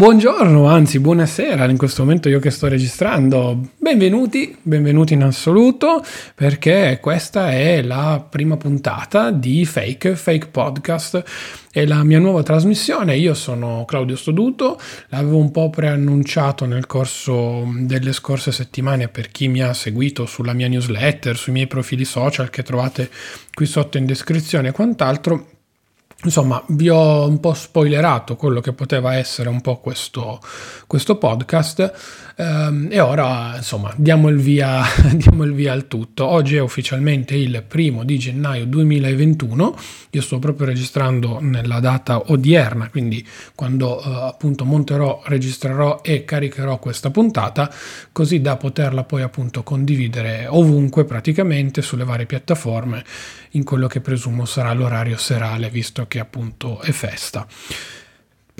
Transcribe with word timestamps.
Buongiorno, 0.00 0.66
anzi 0.66 0.98
buonasera, 0.98 1.68
in 1.68 1.76
questo 1.76 2.04
momento 2.04 2.30
io 2.30 2.38
che 2.38 2.48
sto 2.48 2.68
registrando. 2.68 3.68
Benvenuti, 3.76 4.56
benvenuti 4.62 5.12
in 5.12 5.22
assoluto, 5.22 6.02
perché 6.34 6.96
questa 7.02 7.50
è 7.50 7.82
la 7.82 8.26
prima 8.26 8.56
puntata 8.56 9.30
di 9.30 9.66
Fake, 9.66 10.16
Fake 10.16 10.46
Podcast. 10.46 11.22
È 11.70 11.84
la 11.84 12.02
mia 12.02 12.18
nuova 12.18 12.42
trasmissione, 12.42 13.18
io 13.18 13.34
sono 13.34 13.84
Claudio 13.86 14.16
Stoduto, 14.16 14.80
l'avevo 15.08 15.36
un 15.36 15.50
po' 15.50 15.68
preannunciato 15.68 16.64
nel 16.64 16.86
corso 16.86 17.70
delle 17.80 18.14
scorse 18.14 18.52
settimane 18.52 19.08
per 19.08 19.30
chi 19.30 19.48
mi 19.48 19.60
ha 19.60 19.74
seguito 19.74 20.24
sulla 20.24 20.54
mia 20.54 20.68
newsletter, 20.68 21.36
sui 21.36 21.52
miei 21.52 21.66
profili 21.66 22.06
social 22.06 22.48
che 22.48 22.62
trovate 22.62 23.10
qui 23.52 23.66
sotto 23.66 23.98
in 23.98 24.06
descrizione 24.06 24.68
e 24.68 24.72
quant'altro 24.72 25.59
Insomma, 26.22 26.62
vi 26.68 26.90
ho 26.90 27.26
un 27.26 27.40
po' 27.40 27.54
spoilerato 27.54 28.36
quello 28.36 28.60
che 28.60 28.74
poteva 28.74 29.14
essere 29.14 29.48
un 29.48 29.62
po' 29.62 29.78
questo, 29.78 30.38
questo 30.86 31.16
podcast 31.16 32.32
ehm, 32.36 32.88
e 32.90 33.00
ora, 33.00 33.56
insomma, 33.56 33.90
diamo 33.96 34.28
il, 34.28 34.36
via, 34.36 34.82
diamo 35.16 35.44
il 35.44 35.54
via 35.54 35.72
al 35.72 35.88
tutto. 35.88 36.26
Oggi 36.26 36.56
è 36.56 36.60
ufficialmente 36.60 37.34
il 37.34 37.64
primo 37.66 38.04
di 38.04 38.18
gennaio 38.18 38.66
2021, 38.66 39.76
io 40.10 40.20
sto 40.20 40.38
proprio 40.38 40.66
registrando 40.66 41.38
nella 41.40 41.80
data 41.80 42.30
odierna, 42.30 42.90
quindi 42.90 43.26
quando 43.54 44.02
eh, 44.02 44.26
appunto 44.28 44.66
monterò, 44.66 45.22
registrerò 45.24 46.00
e 46.02 46.26
caricherò 46.26 46.78
questa 46.78 47.08
puntata, 47.08 47.72
così 48.12 48.42
da 48.42 48.58
poterla 48.58 49.04
poi 49.04 49.22
appunto 49.22 49.62
condividere 49.62 50.46
ovunque 50.46 51.06
praticamente 51.06 51.80
sulle 51.80 52.04
varie 52.04 52.26
piattaforme 52.26 53.04
in 53.50 53.64
quello 53.64 53.86
che 53.86 54.00
presumo 54.00 54.44
sarà 54.44 54.72
l'orario 54.72 55.16
serale, 55.16 55.70
visto 55.70 56.06
che 56.06 56.18
appunto 56.18 56.80
è 56.80 56.90
festa. 56.90 57.46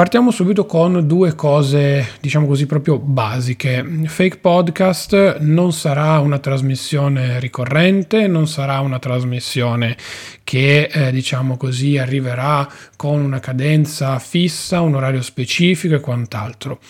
Partiamo 0.01 0.31
subito 0.31 0.65
con 0.65 1.07
due 1.07 1.35
cose, 1.35 2.13
diciamo 2.21 2.47
così, 2.47 2.65
proprio 2.65 2.99
basiche. 2.99 3.87
Fake 4.07 4.39
Podcast 4.39 5.41
non 5.41 5.75
sarà 5.75 6.19
una 6.21 6.39
trasmissione 6.39 7.39
ricorrente, 7.39 8.27
non 8.27 8.49
sarà 8.49 8.81
una 8.81 8.99
trasmissione 8.99 9.99
che, 10.43 10.89
eh, 10.91 11.13
diciamo 11.13 11.59
così, 11.59 11.99
arriverà 11.99 12.67
con 12.97 13.21
una 13.21 13.41
cadenza 13.41 14.19
fissa, 14.19 14.81
un 14.81 14.95
orario 14.95 15.21
specifico 15.21 15.97
e 15.97 16.01
quant'altro. 16.01 16.81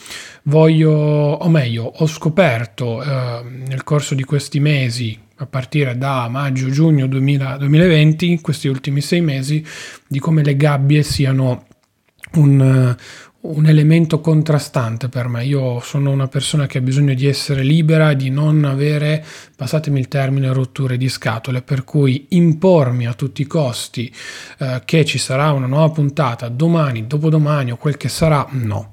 Voglio, 0.45 0.93
o 0.93 1.48
meglio, 1.48 1.93
ho 1.97 2.06
scoperto 2.06 3.03
eh, 3.03 3.43
nel 3.67 3.83
corso 3.83 4.15
di 4.15 4.23
questi 4.23 4.61
mesi 4.61 5.19
a 5.41 5.46
partire 5.46 5.96
da 5.96 6.28
maggio-giugno 6.28 7.06
2020, 7.06 8.41
questi 8.41 8.69
ultimi 8.69 9.00
sei 9.00 9.22
mesi, 9.22 9.64
di 10.06 10.19
come 10.19 10.42
le 10.42 10.55
gabbie 10.55 11.02
siano 11.02 11.66
un, 12.34 12.94
un 13.41 13.66
elemento 13.66 14.20
contrastante 14.20 15.08
per 15.08 15.28
me. 15.28 15.47
Io 15.47 15.80
sono 15.80 16.10
una 16.10 16.28
persona 16.28 16.66
che 16.66 16.77
ha 16.77 16.82
bisogno 16.82 17.14
di 17.14 17.27
essere 17.27 17.62
libera, 17.62 18.12
di 18.12 18.28
non 18.28 18.64
avere, 18.64 19.24
passatemi 19.56 19.98
il 19.98 20.08
termine, 20.08 20.52
rotture 20.52 20.98
di 20.98 21.09
scatole, 21.09 21.62
per 21.62 21.84
cui 21.84 22.26
impormi 22.31 23.06
a 23.06 23.15
tutti 23.15 23.41
i 23.41 23.47
costi 23.47 24.12
eh, 24.59 24.82
che 24.84 25.06
ci 25.06 25.16
sarà 25.16 25.53
una 25.53 25.66
nuova 25.66 25.88
puntata 25.88 26.48
domani, 26.48 27.06
dopodomani 27.06 27.72
o 27.72 27.76
quel 27.76 27.97
che 27.97 28.10
sarà, 28.10 28.47
no. 28.50 28.92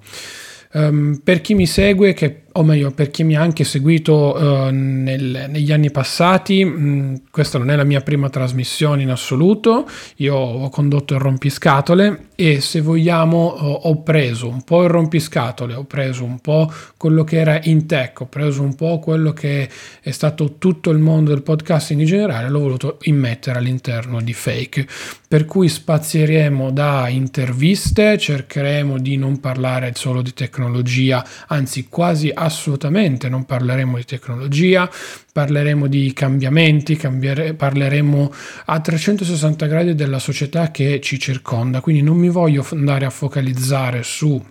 Um, 0.69 1.19
per 1.23 1.41
chi 1.41 1.55
mi 1.55 1.65
segue, 1.65 2.13
che 2.13 2.43
o 2.57 2.63
meglio 2.63 2.91
per 2.91 3.11
chi 3.11 3.23
mi 3.23 3.35
ha 3.35 3.41
anche 3.41 3.63
seguito 3.63 4.35
uh, 4.35 4.69
nel, 4.71 5.45
negli 5.47 5.71
anni 5.71 5.91
passati, 5.91 6.65
mh, 6.65 6.79
mm, 6.79 7.15
questa 7.29 7.59
non 7.59 7.69
è 7.69 7.75
la 7.75 7.83
mia 7.83 8.01
prima 8.01 8.29
trasmissione 8.29 9.03
in 9.03 9.11
assoluto, 9.11 9.87
io 10.17 10.35
ho 10.35 10.69
condotto 10.69 11.13
il 11.13 11.19
rompiscatole 11.19 12.29
e 12.35 12.59
se 12.59 12.81
vogliamo 12.81 13.53
uh, 13.53 13.87
ho 13.87 14.01
preso 14.01 14.47
un 14.47 14.63
po' 14.63 14.83
il 14.83 14.89
rompiscatole, 14.89 15.75
ho 15.75 15.83
preso 15.83 16.23
un 16.23 16.39
po' 16.39 16.71
quello 16.97 17.23
che 17.23 17.37
era 17.37 17.59
in 17.63 17.85
tech, 17.85 18.21
ho 18.21 18.25
preso 18.25 18.63
un 18.63 18.73
po' 18.73 18.97
quello 18.99 19.33
che 19.33 19.69
è 20.01 20.11
stato 20.11 20.55
tutto 20.57 20.89
il 20.89 20.97
mondo 20.97 21.29
del 21.29 21.43
podcasting 21.43 21.99
in 21.99 22.07
generale, 22.07 22.49
l'ho 22.49 22.59
voluto 22.59 22.97
immettere 23.03 23.59
all'interno 23.59 24.19
di 24.19 24.33
fake, 24.33 24.87
per 25.27 25.45
cui 25.45 25.69
spazieremo 25.69 26.71
da 26.71 27.07
interviste, 27.07 28.17
cercheremo 28.17 28.97
di 28.97 29.15
non 29.17 29.39
parlare 29.39 29.91
solo 29.93 30.23
di 30.23 30.33
tecnologia, 30.33 31.23
anzi 31.47 31.87
quasi 31.87 32.31
a 32.33 32.46
assolutamente 32.47 33.29
non 33.29 33.45
parleremo 33.45 33.95
di 33.97 34.03
tecnologia, 34.03 34.89
parleremo 35.31 35.87
di 35.87 36.11
cambiamenti, 36.13 36.95
cambiere, 36.95 37.53
parleremo 37.53 38.33
a 38.65 38.79
360 38.79 39.65
gradi 39.67 39.95
della 39.95 40.19
società 40.19 40.71
che 40.71 40.99
ci 40.99 41.19
circonda, 41.19 41.79
quindi 41.79 42.01
non 42.01 42.17
mi 42.17 42.29
voglio 42.29 42.65
andare 42.71 43.05
a 43.05 43.09
focalizzare 43.11 44.03
su 44.03 44.43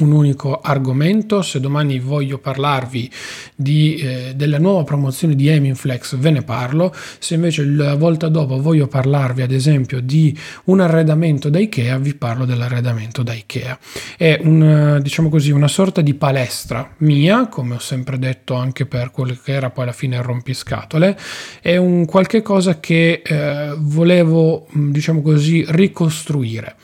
un 0.00 0.12
unico 0.12 0.60
argomento. 0.60 1.42
Se 1.42 1.60
domani 1.60 1.98
voglio 1.98 2.38
parlarvi 2.38 3.10
di, 3.54 3.96
eh, 3.96 4.32
della 4.34 4.58
nuova 4.58 4.84
promozione 4.84 5.34
di 5.34 5.48
Eminflex, 5.48 6.16
ve 6.16 6.30
ne 6.30 6.42
parlo. 6.42 6.94
Se 7.18 7.34
invece 7.34 7.64
la 7.64 7.94
volta 7.94 8.28
dopo 8.28 8.60
voglio 8.60 8.86
parlarvi, 8.86 9.42
ad 9.42 9.52
esempio, 9.52 10.00
di 10.00 10.36
un 10.64 10.80
arredamento 10.80 11.48
da 11.48 11.58
IKEA, 11.58 11.98
vi 11.98 12.14
parlo 12.14 12.44
dell'arredamento 12.44 13.22
da 13.22 13.32
IKEA. 13.32 13.78
È 14.16 14.38
un, 14.42 15.00
diciamo 15.02 15.28
così, 15.28 15.50
una 15.50 15.68
sorta 15.68 16.00
di 16.00 16.14
palestra 16.14 16.94
mia, 16.98 17.48
come 17.48 17.76
ho 17.76 17.80
sempre 17.80 18.18
detto 18.18 18.54
anche 18.54 18.86
per 18.86 19.10
quello 19.10 19.36
che 19.42 19.52
era 19.52 19.70
poi 19.70 19.84
alla 19.84 19.92
fine 19.92 20.16
il 20.16 20.22
rompiscatole. 20.22 21.18
È 21.60 21.76
un 21.76 22.04
qualche 22.04 22.42
cosa 22.42 22.80
che 22.80 23.22
eh, 23.24 23.74
volevo, 23.76 24.66
diciamo 24.72 25.22
così, 25.22 25.64
ricostruire. 25.68 26.76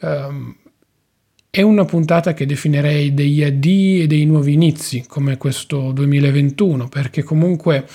Um, 0.00 0.56
è 1.54 1.60
una 1.60 1.84
puntata 1.84 2.32
che 2.32 2.46
definirei 2.46 3.12
degli 3.12 3.44
addii 3.44 4.00
e 4.00 4.06
dei 4.06 4.24
nuovi 4.24 4.54
inizi, 4.54 5.04
come 5.06 5.36
questo 5.36 5.92
2021, 5.92 6.88
perché 6.88 7.22
comunque 7.22 7.86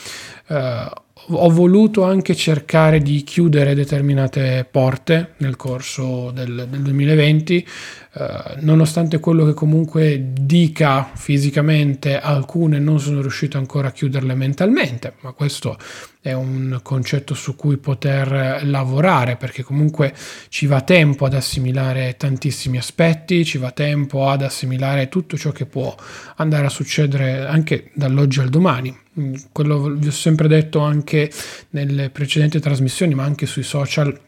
eh, 0.49 0.89
ho 1.29 1.49
voluto 1.49 2.03
anche 2.03 2.35
cercare 2.35 2.99
di 2.99 3.23
chiudere 3.23 3.73
determinate 3.73 4.63
porte 4.69 5.33
nel 5.37 5.55
corso 5.55 6.29
del, 6.29 6.67
del 6.69 6.81
2020, 6.83 7.67
eh, 8.19 8.55
nonostante 8.61 9.19
quello 9.19 9.45
che 9.45 9.53
comunque 9.53 10.31
dica 10.33 11.07
fisicamente, 11.13 12.19
alcune 12.19 12.79
non 12.79 12.99
sono 12.99 13.21
riuscito 13.21 13.59
ancora 13.59 13.89
a 13.89 13.91
chiuderle 13.91 14.33
mentalmente, 14.33 15.13
ma 15.21 15.33
questo 15.33 15.77
è 16.19 16.33
un 16.33 16.79
concetto 16.81 17.35
su 17.35 17.55
cui 17.55 17.77
poter 17.77 18.61
lavorare 18.63 19.35
perché 19.35 19.61
comunque 19.61 20.15
ci 20.49 20.65
va 20.65 20.81
tempo 20.81 21.25
ad 21.25 21.35
assimilare 21.35 22.15
tantissimi 22.17 22.77
aspetti, 22.77 23.45
ci 23.45 23.59
va 23.59 23.69
tempo 23.69 24.27
ad 24.27 24.41
assimilare 24.41 25.09
tutto 25.09 25.37
ciò 25.37 25.51
che 25.51 25.67
può 25.67 25.95
andare 26.37 26.65
a 26.65 26.69
succedere 26.69 27.45
anche 27.45 27.91
dall'oggi 27.93 28.39
al 28.39 28.49
domani. 28.49 28.97
Quello 29.51 29.91
vi 29.91 30.07
ho 30.07 30.11
sempre 30.11 30.47
detto 30.47 30.79
anche 30.79 31.31
nelle 31.71 32.09
precedenti 32.09 32.59
trasmissioni, 32.59 33.13
ma 33.13 33.23
anche 33.23 33.45
sui 33.45 33.63
social 33.63 34.25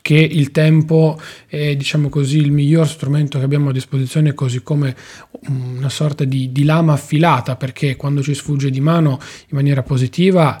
che 0.00 0.14
il 0.14 0.50
tempo 0.50 1.20
è 1.46 1.76
diciamo 1.76 2.08
così 2.08 2.38
il 2.38 2.50
miglior 2.50 2.88
strumento 2.88 3.38
che 3.38 3.44
abbiamo 3.44 3.70
a 3.70 3.72
disposizione 3.72 4.34
così 4.34 4.62
come 4.62 4.96
una 5.48 5.88
sorta 5.88 6.24
di, 6.24 6.52
di 6.52 6.64
lama 6.64 6.94
affilata 6.94 7.56
perché 7.56 7.96
quando 7.96 8.22
ci 8.22 8.34
sfugge 8.34 8.70
di 8.70 8.80
mano 8.80 9.18
in 9.48 9.56
maniera 9.56 9.82
positiva 9.82 10.60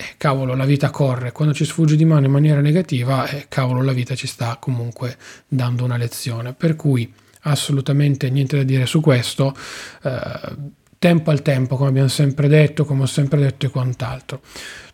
eh, 0.00 0.14
cavolo 0.16 0.54
la 0.54 0.64
vita 0.64 0.90
corre. 0.90 1.32
Quando 1.32 1.52
ci 1.52 1.64
sfugge 1.64 1.96
di 1.96 2.04
mano 2.04 2.26
in 2.26 2.32
maniera 2.32 2.60
negativa 2.60 3.28
eh, 3.28 3.46
cavolo 3.48 3.82
la 3.82 3.92
vita 3.92 4.14
ci 4.14 4.28
sta 4.28 4.56
comunque 4.60 5.16
dando 5.48 5.84
una 5.84 5.96
lezione. 5.96 6.52
Per 6.52 6.76
cui 6.76 7.12
assolutamente 7.42 8.30
niente 8.30 8.56
da 8.56 8.62
dire 8.62 8.86
su 8.86 9.00
questo. 9.00 9.56
Eh, 10.02 10.76
tempo 10.98 11.30
al 11.30 11.42
tempo 11.42 11.76
come 11.76 11.90
abbiamo 11.90 12.08
sempre 12.08 12.48
detto 12.48 12.84
come 12.84 13.02
ho 13.02 13.06
sempre 13.06 13.38
detto 13.38 13.66
e 13.66 13.70
quant'altro 13.70 14.40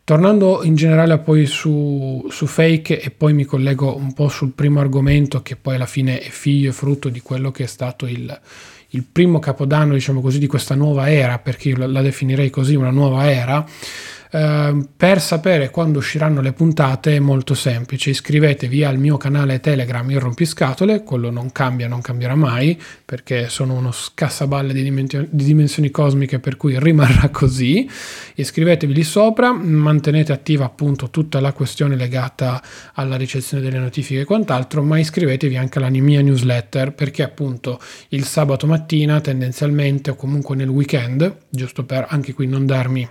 Tornando 0.05 0.63
in 0.65 0.75
generale 0.75 1.19
poi 1.19 1.47
su, 1.47 2.27
su, 2.29 2.45
fake 2.45 3.01
e 3.01 3.11
poi 3.11 3.33
mi 3.33 3.45
collego 3.45 3.97
un 3.97 4.13
po' 4.13 4.29
sul 4.29 4.53
primo 4.53 4.81
argomento 4.81 5.41
che 5.41 5.57
poi 5.57 5.77
alla 5.77 5.87
fine 5.87 6.21
è 6.21 6.29
figlio 6.29 6.69
e 6.69 6.73
frutto 6.75 7.09
di 7.09 7.21
quello 7.23 7.51
che 7.51 7.63
è 7.63 7.67
stato 7.67 8.05
il, 8.05 8.41
il 8.91 9.03
primo 9.11 9.39
capodanno, 9.39 9.95
diciamo 9.95 10.21
così, 10.21 10.39
di 10.39 10.47
questa 10.47 10.75
nuova 10.75 11.11
era, 11.11 11.39
perché 11.39 11.71
io 11.71 11.79
la, 11.79 11.87
la 11.87 12.03
definirei 12.03 12.51
così, 12.51 12.75
una 12.75 12.91
nuova 12.91 13.31
era, 13.31 13.65
Ehm, 14.35 14.89
per 14.97 15.21
sapere 15.21 15.71
quando 15.71 15.99
usciranno 15.99 16.41
le 16.41 16.53
puntate 16.53 17.15
è 17.15 17.21
molto 17.21 17.55
semplice, 17.55 18.11
iscrivetevi 18.11 18.83
al 18.83 18.99
mio 18.99 19.17
canale 19.17 19.61
Telegram 19.61 20.11
Il 20.11 20.19
Rompiscatole, 20.19 21.05
quello 21.05 21.31
non 21.31 21.53
cambia, 21.53 21.87
non 21.87 22.01
cambierà 22.01 22.35
mai 22.35 22.77
perché 23.05 23.49
sono 23.49 23.75
uno 23.75 23.93
scassaballe 23.93 24.73
di, 24.73 24.83
dimensioni, 24.83 25.29
di 25.31 25.45
dimensioni 25.45 25.91
cosmiche 25.93 26.41
per 26.41 26.57
cui 26.57 26.77
rimarrà 26.81 27.29
così. 27.29 27.89
Iscrivetevi 28.35 28.93
lì 28.93 29.05
sopra, 29.05 29.53
mantenete 29.53 30.33
attiva 30.33 30.65
appunto 30.65 31.11
tutta 31.11 31.39
la 31.39 31.53
questione 31.53 31.95
legata 31.95 32.61
alla 32.95 33.15
ricezione 33.15 33.63
delle 33.63 33.79
notifiche 33.79 34.23
e 34.23 34.25
quant'altro, 34.25 34.83
ma 34.83 34.99
iscrivetevi 34.99 35.57
anche 35.57 35.79
alla 35.79 35.91
mia 35.91 36.23
newsletter 36.23 36.93
perché 36.93 37.23
appunto 37.23 37.79
il 38.09 38.25
sabato 38.25 38.67
mattina 38.67 39.21
tendenzialmente 39.21 40.11
o 40.11 40.17
comunque 40.17 40.57
nel 40.57 40.69
weekend, 40.69 41.37
giusto 41.49 41.85
per 41.85 42.07
anche 42.09 42.33
qui 42.33 42.49
non 42.49 42.67
darmi 42.67 43.09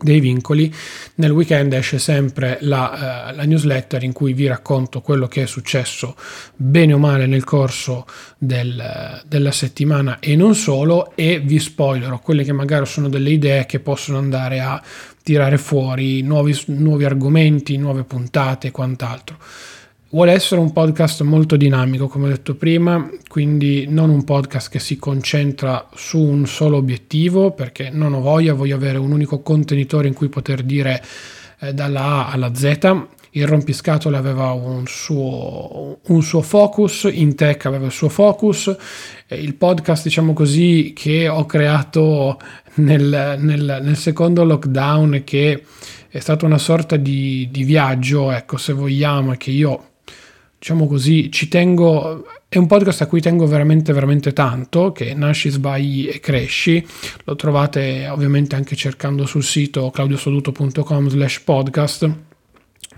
dei 0.00 0.20
vincoli. 0.20 0.72
Nel 1.16 1.30
weekend 1.30 1.72
esce 1.72 1.98
sempre 1.98 2.58
la, 2.62 3.30
uh, 3.32 3.36
la, 3.36 3.44
newsletter 3.44 4.02
in 4.02 4.12
cui 4.12 4.32
vi 4.32 4.46
racconto 4.46 5.00
quello 5.00 5.26
che 5.28 5.42
è 5.42 5.46
successo 5.46 6.14
bene 6.54 6.92
o 6.92 6.98
male 6.98 7.26
nel 7.26 7.44
corso 7.44 8.06
del, 8.36 9.22
della 9.26 9.52
settimana 9.52 10.18
e 10.20 10.36
non 10.36 10.54
solo 10.54 11.12
e 11.14 11.40
vi 11.40 11.58
spoilerò 11.58 12.18
quelle 12.20 12.44
che 12.44 12.52
magari 12.52 12.86
sono 12.86 13.08
delle 13.08 13.30
idee 13.30 13.66
che 13.66 13.80
possono 13.80 14.18
andare 14.18 14.60
a 14.60 14.82
tirare 15.22 15.58
fuori 15.58 16.22
nuovi, 16.22 16.58
nuovi 16.66 17.04
argomenti, 17.04 17.76
nuove 17.76 18.04
puntate 18.04 18.68
e 18.68 18.70
quant'altro. 18.70 19.36
Vuole 20.10 20.32
essere 20.32 20.58
un 20.58 20.72
podcast 20.72 21.20
molto 21.20 21.58
dinamico, 21.58 22.08
come 22.08 22.24
ho 22.24 22.28
detto 22.30 22.54
prima, 22.54 23.10
quindi 23.28 23.84
non 23.90 24.08
un 24.08 24.24
podcast 24.24 24.70
che 24.70 24.78
si 24.78 24.96
concentra 24.96 25.86
su 25.94 26.18
un 26.18 26.46
solo 26.46 26.78
obiettivo, 26.78 27.50
perché 27.50 27.90
non 27.90 28.14
ho 28.14 28.20
voglia, 28.22 28.54
voglio 28.54 28.74
avere 28.74 28.96
un 28.96 29.12
unico 29.12 29.42
contenitore 29.42 30.08
in 30.08 30.14
cui 30.14 30.30
poter 30.30 30.62
dire 30.62 31.04
eh, 31.58 31.74
dalla 31.74 32.00
A 32.00 32.30
alla 32.30 32.54
Z. 32.54 32.78
Il 33.32 33.46
rompiscatole 33.46 34.16
aveva 34.16 34.52
un 34.52 34.84
suo, 34.86 35.98
un 36.02 36.22
suo 36.22 36.40
focus, 36.40 37.06
in 37.12 37.34
tech 37.34 37.66
aveva 37.66 37.84
il 37.84 37.92
suo 37.92 38.08
focus, 38.08 38.74
il 39.28 39.54
podcast, 39.56 40.04
diciamo 40.04 40.32
così, 40.32 40.94
che 40.96 41.28
ho 41.28 41.44
creato 41.44 42.40
nel, 42.76 43.36
nel, 43.40 43.80
nel 43.82 43.96
secondo 43.98 44.42
lockdown, 44.42 45.20
che 45.22 45.64
è 46.08 46.18
stato 46.18 46.46
una 46.46 46.56
sorta 46.56 46.96
di, 46.96 47.46
di 47.52 47.64
viaggio, 47.64 48.30
ecco, 48.30 48.56
se 48.56 48.72
vogliamo, 48.72 49.32
che 49.32 49.50
io 49.50 49.82
diciamo 50.58 50.88
così, 50.88 51.30
ci 51.30 51.46
tengo, 51.48 52.26
è 52.48 52.58
un 52.58 52.66
podcast 52.66 53.02
a 53.02 53.06
cui 53.06 53.20
tengo 53.20 53.46
veramente, 53.46 53.92
veramente 53.92 54.32
tanto, 54.32 54.90
che 54.90 55.14
nasci, 55.14 55.50
sbagli 55.50 56.08
e 56.08 56.18
cresci, 56.18 56.84
lo 57.24 57.36
trovate 57.36 58.08
ovviamente 58.08 58.56
anche 58.56 58.74
cercando 58.74 59.24
sul 59.24 59.44
sito 59.44 59.90
claudiosoduto.com 59.90 61.08
slash 61.08 61.40
podcast, 61.40 62.10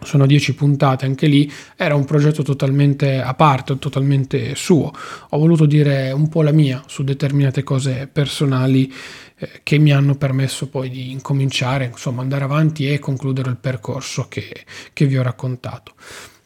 sono 0.02 0.24
10 0.24 0.54
puntate 0.54 1.04
anche 1.04 1.26
lì, 1.26 1.50
era 1.76 1.94
un 1.94 2.06
progetto 2.06 2.42
totalmente 2.42 3.20
a 3.20 3.34
parte, 3.34 3.78
totalmente 3.78 4.54
suo, 4.54 4.90
ho 5.28 5.38
voluto 5.38 5.66
dire 5.66 6.12
un 6.12 6.30
po' 6.30 6.42
la 6.42 6.52
mia 6.52 6.82
su 6.86 7.04
determinate 7.04 7.62
cose 7.62 8.08
personali 8.10 8.90
eh, 9.36 9.60
che 9.62 9.76
mi 9.76 9.92
hanno 9.92 10.14
permesso 10.14 10.68
poi 10.68 10.88
di 10.88 11.10
incominciare, 11.10 11.90
insomma 11.92 12.22
andare 12.22 12.44
avanti 12.44 12.90
e 12.90 12.98
concludere 12.98 13.50
il 13.50 13.58
percorso 13.58 14.28
che, 14.28 14.64
che 14.94 15.04
vi 15.04 15.18
ho 15.18 15.22
raccontato. 15.22 15.92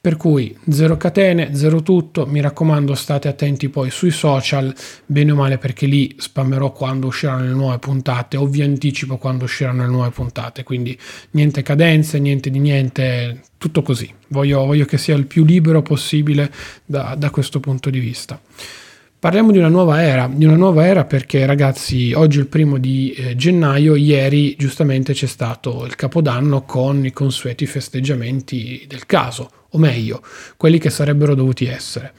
Per 0.04 0.18
cui 0.18 0.54
zero 0.68 0.98
catene, 0.98 1.54
zero 1.54 1.82
tutto, 1.82 2.26
mi 2.26 2.42
raccomando 2.42 2.94
state 2.94 3.26
attenti 3.26 3.70
poi 3.70 3.88
sui 3.88 4.10
social, 4.10 4.70
bene 5.06 5.32
o 5.32 5.34
male 5.34 5.56
perché 5.56 5.86
lì 5.86 6.14
spammerò 6.18 6.72
quando 6.72 7.06
usciranno 7.06 7.44
le 7.44 7.54
nuove 7.54 7.78
puntate 7.78 8.36
o 8.36 8.44
vi 8.44 8.60
anticipo 8.60 9.16
quando 9.16 9.44
usciranno 9.44 9.80
le 9.80 9.88
nuove 9.88 10.10
puntate, 10.10 10.62
quindi 10.62 10.94
niente 11.30 11.62
cadenze, 11.62 12.18
niente 12.18 12.50
di 12.50 12.58
niente, 12.58 13.44
tutto 13.56 13.80
così. 13.80 14.12
Voglio, 14.28 14.66
voglio 14.66 14.84
che 14.84 14.98
sia 14.98 15.14
il 15.14 15.24
più 15.24 15.42
libero 15.42 15.80
possibile 15.80 16.52
da, 16.84 17.14
da 17.16 17.30
questo 17.30 17.58
punto 17.58 17.88
di 17.88 17.98
vista. 17.98 18.38
Parliamo 19.18 19.52
di 19.52 19.56
una 19.56 19.68
nuova 19.68 20.02
era, 20.02 20.30
di 20.30 20.44
una 20.44 20.56
nuova 20.56 20.84
era 20.84 21.06
perché 21.06 21.46
ragazzi 21.46 22.12
oggi 22.12 22.36
è 22.36 22.40
il 22.42 22.48
primo 22.48 22.76
di 22.76 23.12
eh, 23.12 23.36
gennaio, 23.36 23.94
ieri 23.94 24.54
giustamente 24.58 25.14
c'è 25.14 25.24
stato 25.24 25.86
il 25.86 25.96
capodanno 25.96 26.64
con 26.64 27.06
i 27.06 27.10
consueti 27.10 27.64
festeggiamenti 27.64 28.84
del 28.86 29.06
caso, 29.06 29.48
o 29.74 29.78
meglio, 29.78 30.22
quelli 30.56 30.78
che 30.78 30.90
sarebbero 30.90 31.34
dovuti 31.34 31.66
essere 31.66 32.12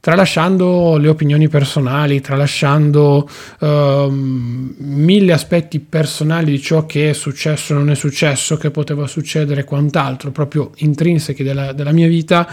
tralasciando 0.00 0.96
le 0.96 1.08
opinioni 1.08 1.48
personali, 1.48 2.20
tralasciando 2.20 3.28
uh, 3.60 4.08
mille 4.10 5.32
aspetti 5.32 5.80
personali 5.80 6.52
di 6.52 6.60
ciò 6.60 6.86
che 6.86 7.10
è 7.10 7.12
successo, 7.12 7.74
non 7.74 7.90
è 7.90 7.94
successo, 7.94 8.56
che 8.56 8.70
poteva 8.70 9.06
succedere, 9.06 9.64
quant'altro, 9.64 10.30
proprio 10.30 10.70
intrinsechi 10.76 11.42
della, 11.42 11.72
della 11.72 11.92
mia 11.92 12.06
vita, 12.06 12.46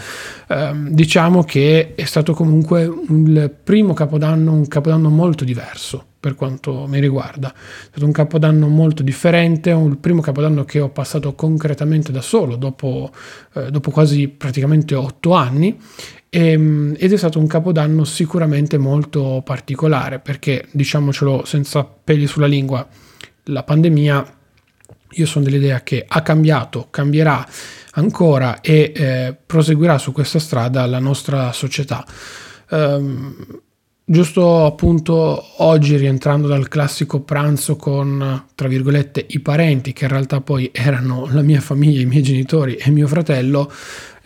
uh, 0.48 0.54
diciamo 0.88 1.44
che 1.44 1.94
è 1.94 2.04
stato 2.04 2.34
comunque 2.34 2.82
il 2.82 3.54
primo 3.62 3.92
capodanno, 3.94 4.52
un 4.52 4.66
capodanno 4.66 5.08
molto 5.08 5.44
diverso 5.44 6.04
per 6.26 6.34
quanto 6.34 6.86
mi 6.88 6.98
riguarda. 6.98 7.52
È 7.52 7.88
stato 7.90 8.04
un 8.04 8.10
capodanno 8.10 8.66
molto 8.66 9.04
differente, 9.04 9.70
il 9.70 9.96
primo 9.98 10.20
capodanno 10.20 10.64
che 10.64 10.80
ho 10.80 10.88
passato 10.88 11.34
concretamente 11.36 12.10
da 12.10 12.20
solo 12.20 12.56
dopo, 12.56 13.12
eh, 13.54 13.70
dopo 13.70 13.92
quasi 13.92 14.26
praticamente 14.26 14.96
otto 14.96 15.34
anni 15.34 15.78
e, 16.28 16.50
ehm, 16.50 16.94
ed 16.98 17.12
è 17.12 17.16
stato 17.16 17.38
un 17.38 17.46
capodanno 17.46 18.04
sicuramente 18.04 18.78
molto 18.78 19.42
particolare 19.44 20.18
perché, 20.18 20.66
diciamocelo 20.70 21.44
senza 21.44 21.84
peli 21.84 22.26
sulla 22.26 22.46
lingua, 22.46 22.86
la 23.44 23.62
pandemia, 23.62 24.34
io 25.08 25.26
sono 25.26 25.44
dell'idea 25.44 25.82
che 25.82 26.04
ha 26.06 26.22
cambiato, 26.22 26.88
cambierà 26.90 27.46
ancora 27.92 28.60
e 28.60 28.92
eh, 28.94 29.36
proseguirà 29.46 29.98
su 29.98 30.12
questa 30.12 30.38
strada 30.38 30.84
la 30.86 30.98
nostra 30.98 31.52
società. 31.52 32.04
Um, 32.70 33.62
Giusto 34.08 34.64
appunto 34.64 35.64
oggi 35.64 35.96
rientrando 35.96 36.46
dal 36.46 36.68
classico 36.68 37.22
pranzo 37.22 37.74
con, 37.74 38.44
tra 38.54 38.68
virgolette, 38.68 39.26
i 39.30 39.40
parenti, 39.40 39.92
che 39.92 40.04
in 40.04 40.10
realtà 40.10 40.40
poi 40.40 40.70
erano 40.72 41.26
la 41.32 41.42
mia 41.42 41.60
famiglia, 41.60 42.02
i 42.02 42.06
miei 42.06 42.22
genitori 42.22 42.76
e 42.76 42.88
mio 42.90 43.08
fratello, 43.08 43.68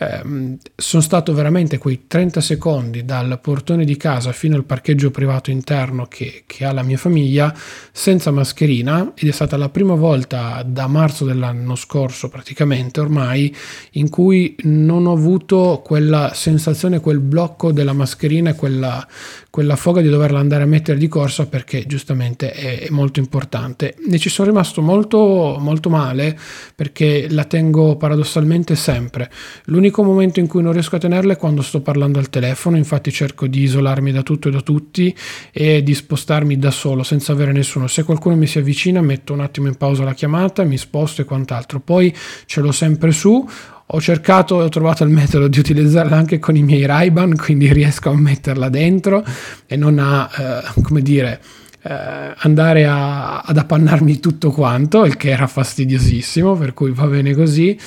eh, 0.02 0.56
sono 0.76 1.02
stato 1.02 1.35
veramente 1.35 1.76
quei 1.76 2.06
30 2.06 2.41
secondi 2.41 3.05
dal 3.05 3.38
portone 3.38 3.85
di 3.85 3.99
casa 3.99 4.32
fino 4.32 4.56
al 4.56 4.64
parcheggio 4.64 5.11
privato 5.11 5.50
interno 5.50 6.06
che, 6.06 6.44
che 6.47 6.64
ha 6.64 6.73
la 6.73 6.82
mia 6.82 6.97
famiglia 6.97 7.55
senza 7.93 8.31
mascherina 8.31 9.12
ed 9.14 9.29
è 9.29 9.32
stata 9.32 9.58
la 9.58 9.69
prima 9.69 9.94
volta 9.94 10.62
da 10.64 10.87
marzo 10.87 11.26
dell'anno 11.26 11.75
scorso 11.75 12.31
praticamente 12.31 12.99
ormai 12.99 13.55
in 13.93 14.08
cui 14.08 14.56
non 14.62 15.05
ho 15.05 15.12
avuto 15.12 15.82
quella 15.85 16.32
sensazione, 16.32 17.00
quel 17.00 17.20
blocco 17.20 17.70
della 17.70 17.93
mascherina 17.93 18.55
quella, 18.55 19.06
quella 19.50 19.76
foga 19.76 20.00
di 20.00 20.08
doverla 20.08 20.38
andare 20.38 20.62
a 20.62 20.67
mettere 20.67 20.97
di 20.97 21.09
corsa 21.09 21.47
perché 21.47 21.85
giustamente 21.87 22.52
è, 22.52 22.87
molto 22.88 23.21
importante. 23.21 23.95
E 24.11 24.19
ci 24.19 24.30
sono 24.30 24.49
rimasto 24.49 24.80
molto, 24.80 25.59
molto 25.61 25.90
male 25.90 26.38
perché 26.75 27.26
la 27.28 27.45
tengo 27.45 27.97
paradossalmente 27.97 28.75
sempre. 28.76 29.30
L'unica 29.64 29.88
L'unico 29.90 30.09
momento 30.09 30.38
in 30.38 30.47
cui 30.47 30.62
non 30.62 30.73
riesco 30.73 30.94
a 30.94 30.99
tenerla 31.00 31.32
è 31.32 31.37
quando 31.37 31.62
sto 31.62 31.80
parlando 31.80 32.20
al 32.20 32.30
telefono, 32.30 32.76
infatti 32.76 33.11
cerco 33.11 33.49
di 33.49 33.62
isolarmi 33.62 34.12
da 34.12 34.23
tutto 34.23 34.47
e 34.47 34.52
da 34.52 34.61
tutti 34.61 35.12
e 35.50 35.82
di 35.82 35.94
spostarmi 35.94 36.56
da 36.59 36.70
solo 36.70 37.02
senza 37.02 37.32
avere 37.32 37.50
nessuno. 37.50 37.88
Se 37.88 38.04
qualcuno 38.04 38.37
mi 38.37 38.47
si 38.47 38.59
avvicina 38.59 39.00
metto 39.00 39.32
un 39.32 39.40
attimo 39.40 39.66
in 39.66 39.75
pausa 39.75 40.04
la 40.04 40.14
chiamata, 40.14 40.62
mi 40.62 40.78
sposto 40.78 41.23
e 41.23 41.25
quant'altro. 41.25 41.80
Poi 41.80 42.14
ce 42.47 42.61
l'ho 42.61 42.70
sempre 42.70 43.11
su. 43.11 43.44
Ho 43.92 44.00
cercato 44.00 44.61
e 44.61 44.64
ho 44.66 44.68
trovato 44.68 45.02
il 45.02 45.11
metodo 45.11 45.49
di 45.49 45.59
utilizzarla 45.59 46.16
anche 46.16 46.38
con 46.38 46.54
i 46.54 46.62
miei 46.62 46.87
Ray-Ban, 46.87 47.35
quindi 47.37 47.73
riesco 47.73 48.11
a 48.11 48.16
metterla 48.16 48.68
dentro 48.68 49.25
e 49.66 49.75
non 49.75 49.99
a, 49.99 50.30
eh, 50.38 50.82
come 50.82 51.02
dire, 51.02 51.40
eh, 51.82 52.34
andare 52.37 52.87
a, 52.87 53.40
ad 53.40 53.56
appannarmi 53.56 54.20
tutto 54.20 54.50
quanto, 54.50 55.04
il 55.04 55.16
che 55.16 55.30
era 55.30 55.46
fastidiosissimo, 55.46 56.54
per 56.54 56.75
cui 56.75 56.90
va 56.92 57.06
bene 57.06 57.34
così. 57.34 57.78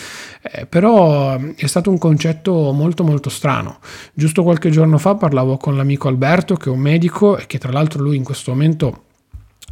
Eh, 0.42 0.66
però 0.66 1.38
è 1.56 1.68
stato 1.68 1.90
un 1.90 1.98
concetto 1.98 2.72
molto 2.72 3.04
molto 3.04 3.30
strano. 3.30 3.80
Giusto 4.14 4.44
qualche 4.44 4.70
giorno 4.70 4.98
fa 4.98 5.16
parlavo 5.16 5.58
con 5.58 5.76
l'amico 5.76 6.08
Alberto, 6.08 6.56
che 6.56 6.70
è 6.70 6.72
un 6.72 6.80
medico 6.80 7.38
e 7.38 7.46
che 7.48 7.58
tra 7.58 7.72
l'altro 7.72 8.02
lui 8.02 8.18
in 8.18 8.24
questo 8.24 8.52
momento 8.52 9.04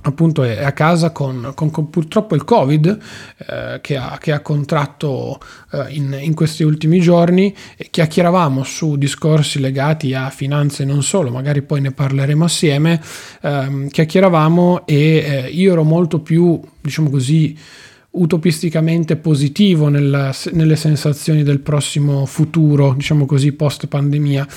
appunto 0.01 0.43
è 0.43 0.63
a 0.63 0.71
casa 0.71 1.11
con, 1.11 1.51
con, 1.55 1.69
con 1.69 1.89
purtroppo 1.89 2.35
il 2.35 2.43
covid 2.43 2.97
eh, 3.37 3.79
che, 3.81 3.97
ha, 3.97 4.17
che, 4.19 4.31
ha, 4.31 4.39
contratto 4.39 5.39
eh, 5.71 5.85
in, 5.89 6.17
in, 6.19 6.33
questi 6.33 6.63
ultimi 6.63 6.99
giorni 6.99 7.55
e 7.77 7.89
chiacchieravamo 7.89 8.63
su 8.63 8.97
discorsi 8.97 9.59
legati 9.59 10.13
a 10.13 10.29
finanze 10.29 10.83
e 10.83 10.85
non 10.85 11.03
solo 11.03 11.29
magari 11.29 11.61
poi 11.61 11.81
ne 11.81 11.91
parleremo 11.91 12.45
assieme 12.45 13.01
eh, 13.41 13.87
chiacchieravamo 13.89 14.85
e 14.85 14.95
eh, 14.95 15.49
io 15.49 15.73
ero 15.73 15.83
molto 15.83 16.19
più 16.19 16.59
diciamo 16.81 17.09
così 17.09 17.57
utopisticamente 18.11 19.15
positivo 19.15 19.87
nella, 19.87 20.35
nelle 20.51 20.75
sensazioni 20.75 21.43
del 21.43 21.61
prossimo 21.61 22.25
futuro, 22.25 22.93
diciamo 22.93 23.25
così, 23.25 23.53
post 23.53 23.87
pandemia, 23.87 24.47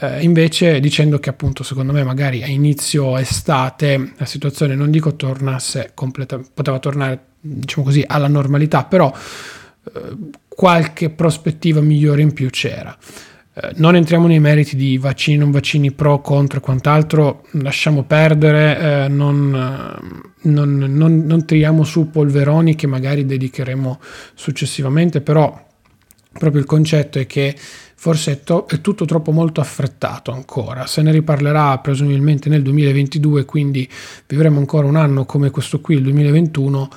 eh, 0.00 0.22
invece 0.22 0.78
dicendo 0.78 1.18
che 1.18 1.30
appunto 1.30 1.64
secondo 1.64 1.92
me 1.92 2.04
magari 2.04 2.42
a 2.42 2.46
inizio 2.46 3.16
estate 3.16 4.12
la 4.16 4.26
situazione 4.26 4.76
non 4.76 4.90
dico 4.90 5.16
tornasse 5.16 5.90
completamente, 5.94 6.52
poteva 6.54 6.78
tornare 6.78 7.24
diciamo 7.40 7.84
così 7.84 8.04
alla 8.06 8.28
normalità, 8.28 8.84
però 8.84 9.12
eh, 9.12 10.16
qualche 10.46 11.10
prospettiva 11.10 11.80
migliore 11.80 12.22
in 12.22 12.32
più 12.32 12.48
c'era. 12.50 12.96
Eh, 13.60 13.72
non 13.76 13.94
entriamo 13.94 14.26
nei 14.26 14.40
meriti 14.40 14.74
di 14.74 14.96
vaccini, 14.96 15.36
non 15.36 15.50
vaccini, 15.50 15.92
pro, 15.92 16.20
contro 16.20 16.58
e 16.58 16.62
quant'altro, 16.62 17.44
lasciamo 17.52 18.04
perdere, 18.04 19.04
eh, 19.04 19.08
non, 19.08 19.54
eh, 19.54 20.48
non, 20.48 20.76
non, 20.76 21.24
non 21.26 21.44
tiriamo 21.44 21.84
su 21.84 22.10
polveroni 22.10 22.74
che 22.74 22.86
magari 22.86 23.26
dedicheremo 23.26 24.00
successivamente, 24.34 25.20
però 25.20 25.68
proprio 26.32 26.60
il 26.60 26.66
concetto 26.66 27.18
è 27.18 27.26
che 27.26 27.54
forse 27.94 28.32
è, 28.32 28.40
to- 28.42 28.66
è, 28.66 28.80
tutto 28.80 29.04
troppo 29.04 29.30
molto 29.30 29.60
affrettato 29.60 30.32
ancora. 30.32 30.86
Se 30.86 31.02
ne 31.02 31.12
riparlerà 31.12 31.76
presumibilmente 31.78 32.48
nel 32.48 32.62
2022, 32.62 33.44
quindi 33.44 33.86
vivremo 34.26 34.58
ancora 34.58 34.86
un 34.86 34.96
anno 34.96 35.26
come 35.26 35.50
questo 35.50 35.80
qui, 35.80 35.96
il 35.96 36.02
2021 36.02 36.88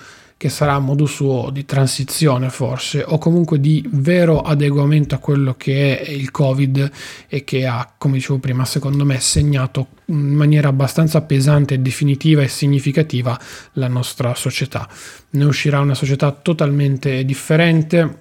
che 0.43 0.50
sarà 0.50 0.73
a 0.73 0.79
modo 0.79 1.05
suo 1.05 1.51
di 1.53 1.63
transizione 1.63 2.50
forse, 2.50 3.01
o 3.01 3.17
comunque 3.17 3.62
di 3.62 3.81
vero 3.89 4.41
adeguamento 4.41 5.15
a 5.15 5.19
quello 5.19 5.55
che 5.55 5.97
è 6.01 6.12
il 6.12 6.31
Covid 6.31 6.91
e 7.29 7.45
che 7.45 7.65
ha, 7.65 7.93
come 7.97 8.15
dicevo 8.15 8.39
prima, 8.39 8.65
secondo 8.65 9.05
me 9.05 9.21
segnato 9.21 9.88
in 10.07 10.35
maniera 10.35 10.67
abbastanza 10.67 11.21
pesante, 11.21 11.81
definitiva 11.81 12.41
e 12.41 12.50
significativa 12.50 13.39
la 13.75 13.88
nostra 13.88 14.35
società. 14.35 14.85
Ne 15.29 15.45
uscirà 15.45 15.79
una 15.79 15.95
società 15.95 16.29
totalmente 16.33 17.23
differente 17.23 18.19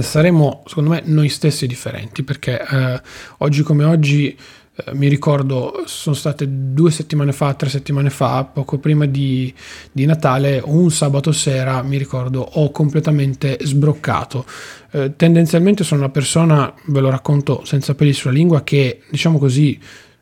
saremo 0.00 0.64
secondo 0.66 0.90
me 0.90 1.02
noi 1.06 1.30
stessi 1.30 1.66
differenti 1.66 2.22
perché 2.22 2.60
eh, 2.60 3.00
oggi 3.38 3.62
come 3.62 3.84
oggi 3.84 4.36
eh, 4.84 4.94
mi 4.94 5.08
ricordo 5.08 5.82
sono 5.86 6.14
state 6.14 6.46
due 6.48 6.90
settimane 6.90 7.32
fa, 7.32 7.54
tre 7.54 7.68
settimane 7.68 8.10
fa, 8.10 8.44
poco 8.44 8.78
prima 8.78 9.06
di, 9.06 9.52
di 9.90 10.06
Natale, 10.06 10.62
un 10.64 10.90
sabato 10.90 11.32
sera 11.32 11.82
mi 11.82 11.96
ricordo 11.96 12.40
ho 12.40 12.70
completamente 12.70 13.58
sbroccato. 13.60 14.44
Eh, 14.92 15.16
tendenzialmente 15.16 15.82
sono 15.82 16.02
una 16.02 16.10
persona, 16.10 16.72
ve 16.86 17.00
lo 17.00 17.10
racconto 17.10 17.64
senza 17.64 17.94
peli 17.94 18.12
sulla 18.12 18.34
lingua, 18.34 18.62
che 18.62 19.02
diciamo 19.10 19.38
così 19.38 19.78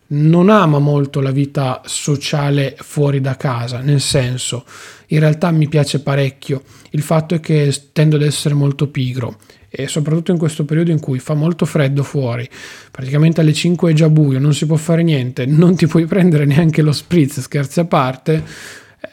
non 0.09 0.49
ama 0.49 0.79
molto 0.79 1.21
la 1.21 1.33
vita 1.33 1.83
sociale 1.85 2.77
fuori 2.79 3.21
da 3.21 3.37
casa, 3.37 3.81
nel 3.81 4.01
senso, 4.01 4.65
in 5.09 5.19
realtà 5.19 5.51
mi 5.51 5.69
piace 5.69 6.01
parecchio. 6.01 6.63
Il 6.91 7.03
fatto 7.03 7.35
è 7.35 7.41
che 7.41 7.75
tendo 7.93 8.17
ad 8.17 8.23
essere 8.23 8.55
molto 8.55 8.89
pigro 8.89 9.37
e 9.79 9.89
soprattutto 9.89 10.33
in 10.33 10.39
questo 10.39 10.65
periodo 10.65 10.91
in 10.91 11.01
cui 11.01 11.19
fa 11.19 11.35
molto 11.35 11.67
freddo 11.67 12.03
fuori, 12.03 12.49
praticamente 12.91 13.43
alle 13.43 13.53
5 13.53 13.91
è 13.91 13.95
già 13.95 14.09
buio, 14.09 14.39
non 14.39 14.55
si 14.55 14.65
può 14.65 14.77
fare 14.77 15.03
niente, 15.03 15.45
non 15.45 15.77
ti 15.77 15.87
puoi 15.87 16.07
prendere 16.07 16.47
neanche 16.47 16.81
lo 16.81 16.93
spritz, 16.93 17.41
scherzi 17.41 17.81
a 17.81 17.85
parte, 17.85 18.43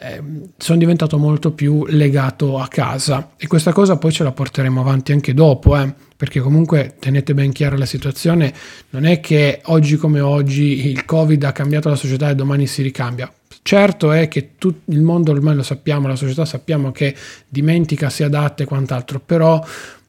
eh, 0.00 0.22
sono 0.56 0.78
diventato 0.78 1.18
molto 1.18 1.52
più 1.52 1.84
legato 1.88 2.58
a 2.58 2.66
casa 2.68 3.32
e 3.36 3.46
questa 3.46 3.72
cosa 3.72 3.98
poi 3.98 4.10
ce 4.10 4.24
la 4.24 4.32
porteremo 4.32 4.80
avanti 4.80 5.12
anche 5.12 5.34
dopo, 5.34 5.76
eh, 5.76 5.92
perché 6.16 6.40
comunque 6.40 6.94
tenete 6.98 7.34
ben 7.34 7.52
chiara 7.52 7.76
la 7.76 7.84
situazione, 7.84 8.52
non 8.90 9.04
è 9.04 9.20
che 9.20 9.60
oggi 9.64 9.96
come 9.96 10.20
oggi 10.20 10.88
il 10.88 11.04
Covid 11.04 11.44
ha 11.44 11.52
cambiato 11.52 11.90
la 11.90 11.96
società 11.96 12.30
e 12.30 12.34
domani 12.34 12.66
si 12.66 12.80
ricambia. 12.80 13.30
Certo 13.60 14.12
è 14.12 14.28
che 14.28 14.52
tutto 14.58 14.90
il 14.92 15.00
mondo 15.00 15.30
ormai 15.30 15.54
lo 15.54 15.62
sappiamo, 15.62 16.08
la 16.08 16.16
società 16.16 16.44
sappiamo 16.44 16.90
che 16.90 17.14
dimentica, 17.48 18.10
si 18.10 18.22
adatta 18.22 18.62
e 18.62 18.66
quant'altro, 18.66 19.20
però 19.20 19.62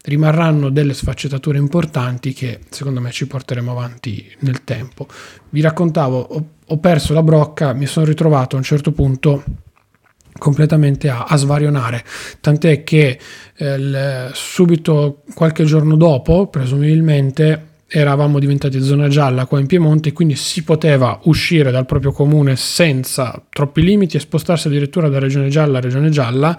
rimarranno 0.06 0.70
delle 0.70 0.94
sfaccettature 0.94 1.58
importanti 1.58 2.34
che 2.34 2.60
secondo 2.70 3.02
me 3.02 3.12
ci 3.12 3.28
porteremo 3.28 3.72
avanti 3.72 4.26
nel 4.40 4.64
tempo. 4.64 5.08
Vi 5.50 5.62
raccontavo, 5.62 6.20
ho, 6.20 6.46
ho 6.66 6.78
perso 6.78 7.14
la 7.14 7.24
brocca, 7.24 7.74
mi 7.74 7.86
sono 7.86 8.06
ritrovato 8.06 8.56
a 8.56 8.60
un 8.60 8.66
certo 8.66 8.92
punto 8.92 9.44
completamente 10.38 11.10
a, 11.10 11.24
a 11.24 11.36
svarionare, 11.38 12.04
tant'è 12.42 12.84
che 12.84 13.20
eh, 13.56 14.30
subito 14.34 15.24
qualche 15.34 15.64
giorno 15.64 15.96
dopo, 15.96 16.48
presumibilmente, 16.48 17.74
eravamo 18.00 18.40
diventati 18.40 18.82
zona 18.82 19.08
gialla 19.08 19.46
qua 19.46 19.58
in 19.58 19.68
Piemonte, 19.68 20.12
quindi 20.12 20.36
si 20.36 20.64
poteva 20.64 21.18
uscire 21.24 21.72
dal 21.72 21.86
proprio 21.86 22.12
comune 22.12 22.58
senza 22.58 23.42
troppi 23.48 23.82
limiti 23.82 24.18
e 24.18 24.20
spostarsi 24.20 24.68
addirittura 24.68 25.08
da 25.08 25.18
regione 25.18 25.48
gialla 25.48 25.78
a 25.78 25.82
regione 25.82 26.10
gialla. 26.10 26.58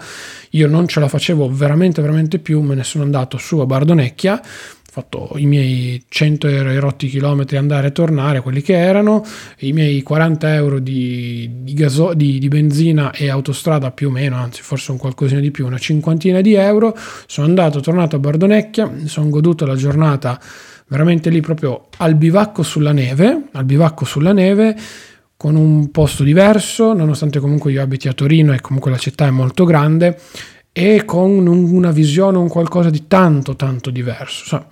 Io 0.51 0.67
non 0.67 0.87
ce 0.87 0.99
la 0.99 1.07
facevo 1.07 1.47
veramente, 1.51 2.01
veramente 2.01 2.39
più, 2.39 2.61
me 2.61 2.73
ne 2.73 2.83
sono 2.83 3.03
andato 3.03 3.37
su 3.37 3.59
a 3.59 3.67
Bardonecchia, 3.67 4.41
ho 4.41 4.89
fatto 4.89 5.33
i 5.35 5.45
miei 5.45 6.03
100 6.09 6.47
euro 6.47 6.71
e 6.71 6.79
rotti 6.79 7.07
chilometri 7.07 7.57
andare 7.57 7.89
e 7.89 7.91
tornare, 7.91 8.41
quelli 8.41 8.63
che 8.63 8.75
erano, 8.75 9.23
i 9.59 9.73
miei 9.73 10.01
40 10.01 10.55
euro 10.55 10.79
di, 10.79 11.47
di, 11.61 11.73
gaso- 11.75 12.15
di, 12.15 12.39
di 12.39 12.47
benzina 12.47 13.11
e 13.11 13.29
autostrada 13.29 13.91
più 13.91 14.07
o 14.07 14.11
meno, 14.11 14.37
anzi 14.37 14.63
forse 14.63 14.89
un 14.89 14.97
qualcosina 14.97 15.39
di 15.39 15.51
più, 15.51 15.67
una 15.67 15.77
cinquantina 15.77 16.41
di 16.41 16.55
euro. 16.55 16.97
Sono 17.27 17.45
andato, 17.45 17.79
tornato 17.79 18.15
a 18.15 18.19
Bardonecchia, 18.19 18.91
sono 19.05 19.29
goduto 19.29 19.67
la 19.67 19.75
giornata 19.75 20.39
veramente 20.87 21.29
lì 21.29 21.41
proprio 21.41 21.87
al 21.97 22.15
bivacco 22.15 22.63
sulla 22.63 22.91
neve, 22.91 23.43
al 23.51 23.65
bivacco 23.65 24.05
sulla 24.05 24.33
neve, 24.33 24.75
con 25.35 25.55
un 25.55 25.91
posto 25.91 26.23
diverso, 26.23 26.93
nonostante 26.93 27.39
comunque 27.39 27.71
io 27.71 27.81
abiti 27.81 28.07
a 28.07 28.13
Torino 28.13 28.53
e 28.53 28.61
comunque 28.61 28.89
la 28.89 28.97
città 28.97 29.27
è 29.27 29.29
molto 29.29 29.65
grande, 29.65 30.19
e 30.71 31.05
con 31.05 31.47
una 31.47 31.91
visione, 31.91 32.37
un 32.37 32.47
qualcosa 32.47 32.89
di 32.89 33.07
tanto 33.07 33.55
tanto 33.55 33.89
diverso. 33.89 34.45
So, 34.45 34.65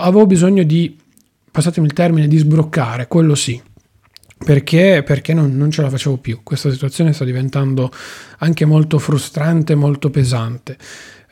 avevo 0.00 0.26
bisogno 0.26 0.62
di, 0.62 0.96
passatemi 1.50 1.86
il 1.86 1.92
termine, 1.92 2.28
di 2.28 2.38
sbroccare, 2.38 3.08
quello 3.08 3.34
sì. 3.34 3.60
Perché, 4.44 5.04
perché 5.06 5.34
non, 5.34 5.56
non 5.56 5.70
ce 5.70 5.82
la 5.82 5.88
facevo 5.90 6.16
più. 6.16 6.40
Questa 6.42 6.68
situazione 6.68 7.12
sta 7.12 7.24
diventando 7.24 7.92
anche 8.38 8.64
molto 8.64 8.98
frustrante, 8.98 9.76
molto 9.76 10.10
pesante. 10.10 10.76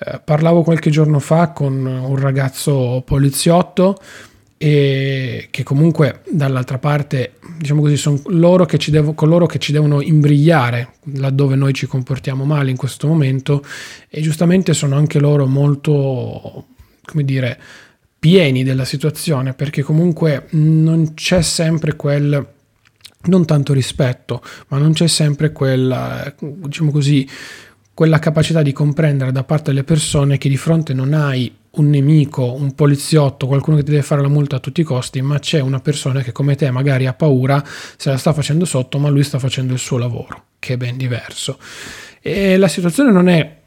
Eh, 0.02 0.18
parlavo 0.24 0.62
qualche 0.62 0.88
giorno 0.88 1.18
fa 1.18 1.48
con 1.50 1.84
un 1.84 2.16
ragazzo 2.16 3.02
poliziotto 3.04 3.98
e 4.56 5.48
che 5.50 5.62
comunque 5.62 6.22
dall'altra 6.30 6.78
parte, 6.78 7.34
diciamo 7.58 7.82
così, 7.82 7.98
sono 7.98 8.18
loro 8.28 8.64
che 8.64 8.78
ci 8.78 8.90
devo, 8.90 9.12
coloro 9.12 9.44
che 9.44 9.58
ci 9.58 9.72
devono 9.72 10.00
imbrigliare 10.00 10.94
laddove 11.16 11.54
noi 11.54 11.74
ci 11.74 11.86
comportiamo 11.86 12.44
male 12.46 12.70
in 12.70 12.78
questo 12.78 13.06
momento 13.06 13.62
e 14.08 14.22
giustamente 14.22 14.72
sono 14.72 14.96
anche 14.96 15.18
loro 15.18 15.46
molto, 15.46 16.66
come 17.04 17.24
dire, 17.24 17.60
pieni 18.18 18.64
della 18.64 18.86
situazione 18.86 19.52
perché 19.52 19.82
comunque 19.82 20.46
non 20.50 21.12
c'è 21.12 21.42
sempre 21.42 21.96
quel 21.96 22.46
non 23.22 23.44
tanto 23.44 23.74
rispetto, 23.74 24.42
ma 24.68 24.78
non 24.78 24.94
c'è 24.94 25.06
sempre 25.06 25.52
quel, 25.52 26.34
diciamo 26.38 26.90
così, 26.90 27.28
quella 28.00 28.18
capacità 28.18 28.62
di 28.62 28.72
comprendere 28.72 29.30
da 29.30 29.44
parte 29.44 29.72
delle 29.72 29.84
persone 29.84 30.38
che 30.38 30.48
di 30.48 30.56
fronte 30.56 30.94
non 30.94 31.12
hai 31.12 31.54
un 31.72 31.90
nemico, 31.90 32.54
un 32.54 32.74
poliziotto, 32.74 33.46
qualcuno 33.46 33.76
che 33.76 33.82
ti 33.82 33.90
deve 33.90 34.02
fare 34.02 34.22
la 34.22 34.28
multa 34.28 34.56
a 34.56 34.58
tutti 34.58 34.80
i 34.80 34.84
costi, 34.84 35.20
ma 35.20 35.38
c'è 35.38 35.60
una 35.60 35.80
persona 35.80 36.22
che 36.22 36.32
come 36.32 36.54
te 36.54 36.70
magari 36.70 37.04
ha 37.04 37.12
paura, 37.12 37.62
se 37.98 38.08
la 38.08 38.16
sta 38.16 38.32
facendo 38.32 38.64
sotto, 38.64 38.98
ma 38.98 39.10
lui 39.10 39.22
sta 39.22 39.38
facendo 39.38 39.74
il 39.74 39.78
suo 39.78 39.98
lavoro, 39.98 40.44
che 40.58 40.72
è 40.72 40.76
ben 40.78 40.96
diverso. 40.96 41.58
E 42.22 42.56
la 42.56 42.68
situazione 42.68 43.12
non 43.12 43.28
è 43.28 43.59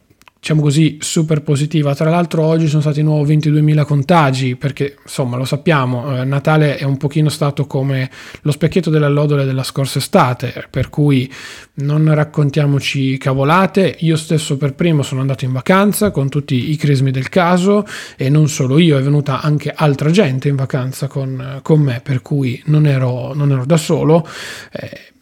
diciamo 0.43 0.61
così, 0.61 0.97
super 0.99 1.41
positiva. 1.41 1.95
Tra 1.95 2.09
l'altro 2.09 2.43
oggi 2.43 2.67
sono 2.67 2.81
stati 2.81 3.01
nuovi 3.01 3.37
22.000 3.37 3.85
contagi, 3.85 4.57
perché 4.57 4.97
insomma 5.01 5.37
lo 5.37 5.45
sappiamo, 5.45 6.19
eh, 6.19 6.25
Natale 6.25 6.75
è 6.75 6.83
un 6.83 6.97
pochino 6.97 7.29
stato 7.29 7.65
come 7.65 8.11
lo 8.41 8.51
specchietto 8.51 8.89
delle 8.89 9.05
allodole 9.05 9.45
della 9.45 9.63
scorsa 9.63 9.99
estate, 9.99 10.67
per 10.69 10.89
cui 10.89 11.31
non 11.75 12.13
raccontiamoci 12.13 13.17
cavolate. 13.17 13.95
Io 13.99 14.17
stesso 14.17 14.57
per 14.57 14.73
primo 14.73 15.01
sono 15.01 15.21
andato 15.21 15.45
in 15.45 15.53
vacanza 15.53 16.11
con 16.11 16.27
tutti 16.27 16.71
i 16.71 16.75
crismi 16.75 17.11
del 17.11 17.29
caso 17.29 17.85
e 18.17 18.27
non 18.27 18.49
solo 18.49 18.79
io, 18.79 18.97
è 18.97 19.01
venuta 19.01 19.39
anche 19.39 19.71
altra 19.73 20.11
gente 20.11 20.49
in 20.49 20.57
vacanza 20.57 21.07
con, 21.07 21.61
con 21.61 21.79
me, 21.79 22.01
per 22.03 22.21
cui 22.21 22.61
non 22.65 22.85
ero, 22.85 23.33
non 23.33 23.49
ero 23.49 23.65
da 23.65 23.77
solo. 23.77 24.27
Eh, 24.73 25.12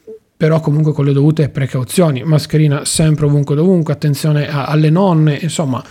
però 0.41 0.59
comunque 0.59 0.91
con 0.91 1.05
le 1.05 1.13
dovute 1.13 1.49
precauzioni, 1.49 2.23
mascherina 2.23 2.83
sempre 2.83 3.27
ovunque 3.27 3.53
dovunque, 3.53 3.93
attenzione 3.93 4.49
a, 4.49 4.65
alle 4.65 4.89
nonne, 4.89 5.37
insomma 5.39 5.83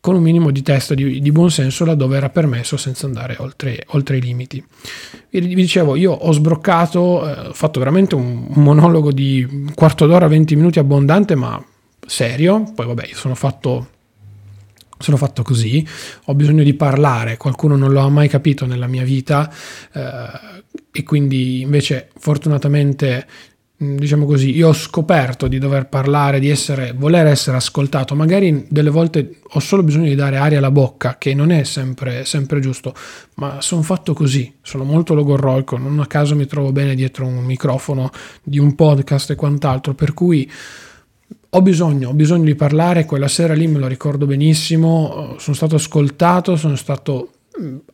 con 0.00 0.16
un 0.16 0.22
minimo 0.22 0.50
di 0.50 0.60
testa 0.60 0.92
di, 0.92 1.18
di 1.18 1.32
buonsenso 1.32 1.86
laddove 1.86 2.18
era 2.18 2.28
permesso 2.28 2.76
senza 2.76 3.06
andare 3.06 3.36
oltre, 3.38 3.84
oltre 3.92 4.18
i 4.18 4.20
limiti. 4.20 4.62
Vi, 5.30 5.54
dicevo, 5.54 5.96
io 5.96 6.12
ho 6.12 6.30
sbroccato, 6.30 7.26
eh, 7.26 7.48
ho 7.48 7.52
fatto 7.54 7.78
veramente 7.78 8.14
un, 8.14 8.48
un 8.54 8.62
monologo 8.62 9.10
di 9.12 9.42
un 9.50 9.72
quarto 9.74 10.06
d'ora, 10.06 10.28
20 10.28 10.56
minuti 10.56 10.78
abbondante, 10.78 11.34
ma 11.34 11.58
serio, 12.06 12.70
poi 12.74 12.84
vabbè, 12.84 13.08
sono 13.14 13.34
fatto 13.34 13.88
sono 14.98 15.16
fatto 15.16 15.42
così, 15.42 15.86
ho 16.24 16.34
bisogno 16.34 16.62
di 16.62 16.74
parlare, 16.74 17.38
qualcuno 17.38 17.76
non 17.76 17.92
lo 17.92 18.00
ha 18.00 18.08
mai 18.10 18.28
capito 18.28 18.66
nella 18.66 18.86
mia 18.86 19.04
vita 19.04 19.50
eh, 19.92 20.62
e 20.90 21.02
quindi 21.02 21.62
invece 21.62 22.10
fortunatamente 22.18 23.26
diciamo 23.78 24.24
così, 24.24 24.56
io 24.56 24.68
ho 24.68 24.72
scoperto 24.72 25.48
di 25.48 25.58
dover 25.58 25.86
parlare, 25.88 26.40
di 26.40 26.48
essere, 26.48 26.94
voler 26.96 27.26
essere 27.26 27.58
ascoltato, 27.58 28.14
magari 28.14 28.66
delle 28.70 28.88
volte 28.88 29.40
ho 29.42 29.60
solo 29.60 29.82
bisogno 29.82 30.08
di 30.08 30.14
dare 30.14 30.38
aria 30.38 30.58
alla 30.58 30.70
bocca, 30.70 31.16
che 31.18 31.34
non 31.34 31.50
è 31.50 31.62
sempre, 31.64 32.24
sempre 32.24 32.60
giusto, 32.60 32.94
ma 33.34 33.60
sono 33.60 33.82
fatto 33.82 34.14
così, 34.14 34.54
sono 34.62 34.84
molto 34.84 35.12
logorroico, 35.12 35.76
non 35.76 36.00
a 36.00 36.06
caso 36.06 36.34
mi 36.34 36.46
trovo 36.46 36.72
bene 36.72 36.94
dietro 36.94 37.26
un 37.26 37.44
microfono 37.44 38.10
di 38.42 38.58
un 38.58 38.74
podcast 38.74 39.32
e 39.32 39.34
quant'altro, 39.34 39.92
per 39.94 40.14
cui 40.14 40.50
ho 41.50 41.62
bisogno, 41.62 42.08
ho 42.08 42.14
bisogno 42.14 42.44
di 42.44 42.54
parlare, 42.54 43.04
quella 43.04 43.28
sera 43.28 43.54
lì 43.54 43.66
me 43.66 43.78
lo 43.78 43.86
ricordo 43.86 44.24
benissimo, 44.26 45.36
sono 45.38 45.56
stato 45.56 45.76
ascoltato, 45.76 46.56
sono 46.56 46.76
stato 46.76 47.30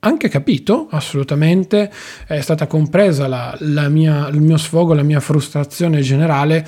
anche 0.00 0.28
capito 0.28 0.88
assolutamente, 0.90 1.90
è 2.26 2.40
stata 2.40 2.66
compresa 2.66 3.26
la, 3.26 3.56
la 3.60 3.88
mia, 3.88 4.28
il 4.28 4.40
mio 4.40 4.56
sfogo, 4.56 4.94
la 4.94 5.02
mia 5.02 5.20
frustrazione 5.20 6.00
generale, 6.00 6.66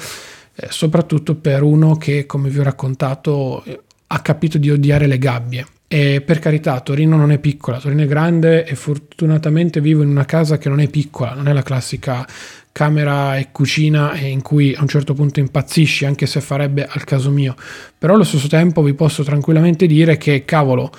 eh, 0.54 0.68
soprattutto 0.70 1.34
per 1.34 1.62
uno 1.62 1.96
che, 1.96 2.26
come 2.26 2.48
vi 2.48 2.58
ho 2.58 2.62
raccontato, 2.62 3.64
ha 4.06 4.20
capito 4.20 4.58
di 4.58 4.70
odiare 4.70 5.06
le 5.06 5.18
gabbie. 5.18 5.66
E 5.86 6.22
per 6.22 6.38
carità, 6.38 6.80
Torino 6.80 7.16
non 7.16 7.30
è 7.30 7.38
piccola, 7.38 7.78
Torino 7.78 8.02
è 8.02 8.06
grande 8.06 8.64
e 8.64 8.74
fortunatamente 8.74 9.80
vivo 9.80 10.02
in 10.02 10.08
una 10.08 10.24
casa 10.24 10.58
che 10.58 10.68
non 10.68 10.80
è 10.80 10.88
piccola, 10.88 11.34
non 11.34 11.46
è 11.46 11.52
la 11.52 11.62
classica 11.62 12.26
camera 12.72 13.36
e 13.36 13.50
cucina 13.52 14.18
in 14.18 14.42
cui 14.42 14.74
a 14.74 14.80
un 14.80 14.88
certo 14.88 15.14
punto 15.14 15.38
impazzisci, 15.38 16.04
anche 16.04 16.26
se 16.26 16.40
farebbe 16.40 16.84
al 16.84 17.04
caso 17.04 17.30
mio. 17.30 17.54
Però 17.96 18.14
allo 18.14 18.24
stesso 18.24 18.48
tempo 18.48 18.82
vi 18.82 18.94
posso 18.94 19.22
tranquillamente 19.22 19.86
dire 19.86 20.16
che, 20.16 20.44
cavolo, 20.44 20.90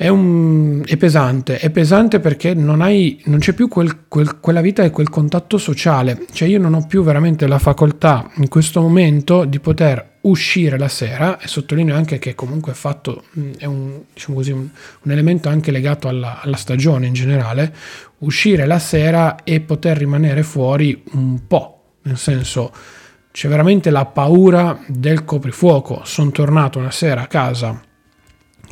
è, 0.00 0.08
un, 0.08 0.82
è, 0.86 0.96
pesante, 0.96 1.58
è 1.58 1.68
pesante 1.68 2.20
perché 2.20 2.54
non, 2.54 2.80
hai, 2.80 3.20
non 3.26 3.38
c'è 3.38 3.52
più 3.52 3.68
quel, 3.68 4.06
quel, 4.08 4.40
quella 4.40 4.62
vita 4.62 4.82
e 4.82 4.88
quel 4.88 5.10
contatto 5.10 5.58
sociale, 5.58 6.24
cioè 6.32 6.48
io 6.48 6.58
non 6.58 6.72
ho 6.72 6.86
più 6.86 7.02
veramente 7.02 7.46
la 7.46 7.58
facoltà 7.58 8.30
in 8.36 8.48
questo 8.48 8.80
momento 8.80 9.44
di 9.44 9.60
poter 9.60 10.20
uscire 10.22 10.78
la 10.78 10.88
sera 10.88 11.38
e 11.38 11.46
sottolineo 11.46 11.94
anche 11.94 12.18
che 12.18 12.34
comunque 12.34 12.72
è 12.72 12.74
fatto, 12.74 13.24
è 13.58 13.66
un, 13.66 14.00
diciamo 14.14 14.38
così, 14.38 14.52
un, 14.52 14.66
un 15.02 15.12
elemento 15.12 15.50
anche 15.50 15.70
legato 15.70 16.08
alla, 16.08 16.40
alla 16.40 16.56
stagione 16.56 17.06
in 17.06 17.12
generale, 17.12 17.70
uscire 18.20 18.64
la 18.64 18.78
sera 18.78 19.44
e 19.44 19.60
poter 19.60 19.98
rimanere 19.98 20.42
fuori 20.42 21.02
un 21.12 21.46
po', 21.46 21.96
nel 22.04 22.16
senso 22.16 22.72
c'è 23.30 23.48
veramente 23.48 23.90
la 23.90 24.06
paura 24.06 24.80
del 24.86 25.26
coprifuoco, 25.26 26.00
sono 26.04 26.30
tornato 26.30 26.78
una 26.78 26.90
sera 26.90 27.20
a 27.20 27.26
casa 27.26 27.88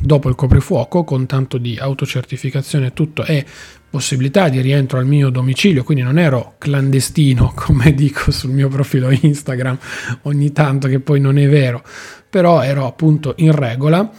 dopo 0.01 0.29
il 0.29 0.35
coprifuoco 0.35 1.03
con 1.03 1.25
tanto 1.25 1.57
di 1.57 1.77
autocertificazione 1.77 2.87
e 2.87 2.93
tutto 2.93 3.25
e 3.25 3.45
possibilità 3.89 4.49
di 4.49 4.61
rientro 4.61 4.99
al 4.99 5.05
mio 5.05 5.29
domicilio, 5.29 5.83
quindi 5.83 6.03
non 6.03 6.17
ero 6.19 6.55
clandestino 6.57 7.53
come 7.55 7.93
dico 7.93 8.31
sul 8.31 8.51
mio 8.51 8.67
profilo 8.69 9.09
Instagram 9.09 9.77
ogni 10.23 10.51
tanto 10.51 10.87
che 10.87 10.99
poi 10.99 11.19
non 11.19 11.37
è 11.37 11.47
vero, 11.47 11.83
però 12.29 12.61
ero 12.61 12.85
appunto 12.85 13.33
in 13.37 13.51
regola. 13.51 14.09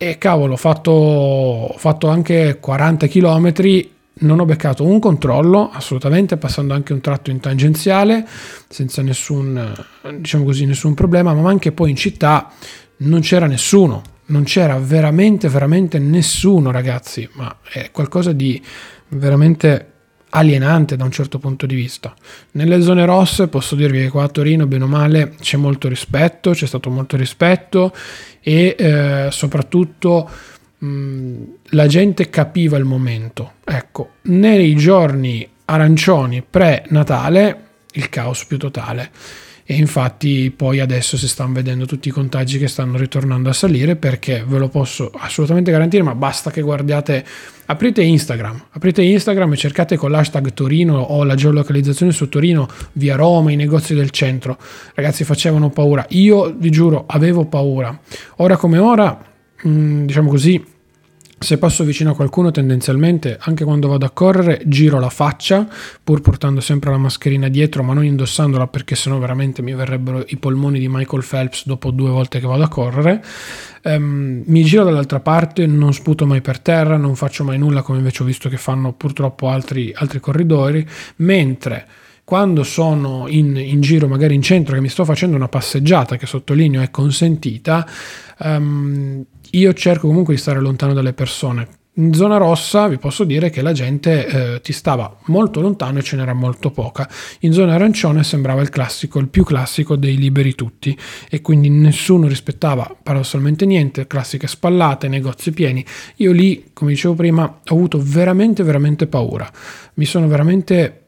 E 0.00 0.16
cavolo 0.16 0.52
ho 0.52 0.56
fatto, 0.56 1.74
fatto 1.76 2.06
anche 2.06 2.58
40 2.60 3.08
km 3.08 3.52
non 4.20 4.38
ho 4.38 4.44
beccato 4.44 4.84
un 4.84 5.00
controllo 5.00 5.70
assolutamente 5.72 6.36
passando 6.36 6.72
anche 6.72 6.92
un 6.92 7.00
tratto 7.00 7.30
in 7.30 7.40
tangenziale 7.40 8.26
senza 8.68 9.02
nessun 9.02 9.72
diciamo 10.18 10.44
così 10.44 10.66
nessun 10.66 10.94
problema 10.94 11.34
ma 11.34 11.48
anche 11.48 11.70
poi 11.72 11.90
in 11.90 11.96
città 11.96 12.50
non 12.98 13.20
c'era 13.20 13.46
nessuno 13.46 14.02
non 14.28 14.44
c'era 14.44 14.78
veramente, 14.78 15.48
veramente 15.48 15.98
nessuno, 15.98 16.70
ragazzi, 16.70 17.28
ma 17.32 17.58
è 17.70 17.90
qualcosa 17.90 18.32
di 18.32 18.60
veramente 19.08 19.92
alienante 20.30 20.96
da 20.96 21.04
un 21.04 21.10
certo 21.10 21.38
punto 21.38 21.66
di 21.66 21.74
vista. 21.74 22.14
Nelle 22.52 22.82
zone 22.82 23.04
rosse 23.04 23.48
posso 23.48 23.74
dirvi 23.74 24.00
che 24.00 24.08
qua 24.10 24.24
a 24.24 24.28
Torino, 24.28 24.66
bene 24.66 24.84
o 24.84 24.88
male, 24.88 25.34
c'è 25.40 25.56
molto 25.56 25.88
rispetto, 25.88 26.50
c'è 26.50 26.66
stato 26.66 26.90
molto 26.90 27.16
rispetto 27.16 27.94
e 28.40 28.74
eh, 28.78 29.28
soprattutto 29.30 30.28
mh, 30.78 31.42
la 31.70 31.86
gente 31.86 32.28
capiva 32.28 32.76
il 32.76 32.84
momento. 32.84 33.52
Ecco, 33.64 34.10
nei 34.22 34.74
giorni 34.76 35.48
arancioni 35.66 36.42
pre-Natale, 36.48 37.62
il 37.92 38.08
caos 38.10 38.44
più 38.44 38.58
totale 38.58 39.10
e 39.70 39.74
infatti 39.74 40.50
poi 40.50 40.80
adesso 40.80 41.18
si 41.18 41.28
stanno 41.28 41.52
vedendo 41.52 41.84
tutti 41.84 42.08
i 42.08 42.10
contagi 42.10 42.58
che 42.58 42.68
stanno 42.68 42.96
ritornando 42.96 43.50
a 43.50 43.52
salire 43.52 43.96
perché 43.96 44.42
ve 44.48 44.56
lo 44.56 44.68
posso 44.68 45.10
assolutamente 45.14 45.70
garantire, 45.70 46.02
ma 46.02 46.14
basta 46.14 46.50
che 46.50 46.62
guardiate, 46.62 47.22
aprite 47.66 48.00
Instagram, 48.00 48.68
aprite 48.70 49.02
Instagram 49.02 49.52
e 49.52 49.56
cercate 49.58 49.98
con 49.98 50.10
l'hashtag 50.10 50.54
Torino 50.54 50.96
o 50.98 51.22
la 51.22 51.34
geolocalizzazione 51.34 52.12
su 52.12 52.30
Torino, 52.30 52.66
via 52.92 53.14
Roma, 53.14 53.52
i 53.52 53.56
negozi 53.56 53.92
del 53.92 54.08
centro. 54.08 54.56
Ragazzi 54.94 55.24
facevano 55.24 55.68
paura, 55.68 56.06
io 56.12 56.50
vi 56.56 56.70
giuro 56.70 57.04
avevo 57.06 57.44
paura. 57.44 58.00
Ora 58.36 58.56
come 58.56 58.78
ora, 58.78 59.22
mm, 59.66 60.06
diciamo 60.06 60.30
così, 60.30 60.64
se 61.38 61.56
passo 61.58 61.84
vicino 61.84 62.10
a 62.10 62.14
qualcuno, 62.14 62.50
tendenzialmente, 62.50 63.38
anche 63.40 63.64
quando 63.64 63.86
vado 63.88 64.04
a 64.04 64.10
correre, 64.10 64.60
giro 64.66 64.98
la 64.98 65.08
faccia, 65.08 65.68
pur 66.02 66.20
portando 66.20 66.60
sempre 66.60 66.90
la 66.90 66.98
mascherina 66.98 67.48
dietro, 67.48 67.82
ma 67.82 67.94
non 67.94 68.04
indossandola 68.04 68.66
perché 68.66 68.96
sennò 68.96 69.18
veramente 69.18 69.62
mi 69.62 69.72
verrebbero 69.72 70.24
i 70.26 70.36
polmoni 70.36 70.78
di 70.80 70.88
Michael 70.88 71.24
Phelps 71.28 71.66
dopo 71.66 71.90
due 71.90 72.10
volte 72.10 72.40
che 72.40 72.46
vado 72.46 72.64
a 72.64 72.68
correre. 72.68 73.24
Um, 73.84 74.42
mi 74.46 74.64
giro 74.64 74.82
dall'altra 74.82 75.20
parte, 75.20 75.66
non 75.66 75.92
sputo 75.92 76.26
mai 76.26 76.40
per 76.40 76.58
terra, 76.58 76.96
non 76.96 77.14
faccio 77.14 77.44
mai 77.44 77.58
nulla 77.58 77.82
come 77.82 77.98
invece 77.98 78.22
ho 78.24 78.26
visto 78.26 78.48
che 78.48 78.56
fanno 78.56 78.92
purtroppo 78.92 79.48
altri, 79.48 79.92
altri 79.94 80.18
corridori, 80.18 80.86
mentre 81.16 81.86
quando 82.24 82.62
sono 82.62 83.26
in, 83.26 83.56
in, 83.56 83.80
giro, 83.80 84.06
magari 84.06 84.34
in 84.34 84.42
centro, 84.42 84.74
che 84.74 84.82
mi 84.82 84.90
sto 84.90 85.04
facendo 85.06 85.34
una 85.34 85.48
passeggiata, 85.48 86.16
che 86.16 86.26
sottolineo 86.26 86.82
è 86.82 86.90
consentita, 86.90 87.88
um, 88.40 89.24
io 89.52 89.72
cerco 89.72 90.06
comunque 90.06 90.34
di 90.34 90.40
stare 90.40 90.60
lontano 90.60 90.92
dalle 90.92 91.12
persone. 91.12 91.68
In 91.98 92.14
zona 92.14 92.36
rossa 92.36 92.86
vi 92.86 92.96
posso 92.96 93.24
dire 93.24 93.50
che 93.50 93.60
la 93.60 93.72
gente 93.72 94.26
eh, 94.26 94.60
ti 94.60 94.72
stava 94.72 95.16
molto 95.26 95.60
lontano 95.60 95.98
e 95.98 96.02
ce 96.02 96.14
n'era 96.14 96.32
molto 96.32 96.70
poca. 96.70 97.08
In 97.40 97.52
zona 97.52 97.74
arancione 97.74 98.22
sembrava 98.22 98.62
il 98.62 98.68
classico, 98.68 99.18
il 99.18 99.26
più 99.26 99.42
classico 99.42 99.96
dei 99.96 100.16
liberi 100.16 100.54
tutti 100.54 100.96
e 101.28 101.40
quindi 101.40 101.68
nessuno 101.70 102.28
rispettava 102.28 102.96
paradossalmente 103.02 103.66
niente, 103.66 104.06
classiche 104.06 104.46
spallate, 104.46 105.08
negozi 105.08 105.50
pieni. 105.50 105.84
Io 106.16 106.30
lì, 106.30 106.70
come 106.72 106.92
dicevo 106.92 107.14
prima, 107.14 107.42
ho 107.42 107.74
avuto 107.74 108.00
veramente 108.00 108.62
veramente 108.62 109.08
paura. 109.08 109.50
Mi 109.94 110.04
sono 110.04 110.28
veramente 110.28 111.07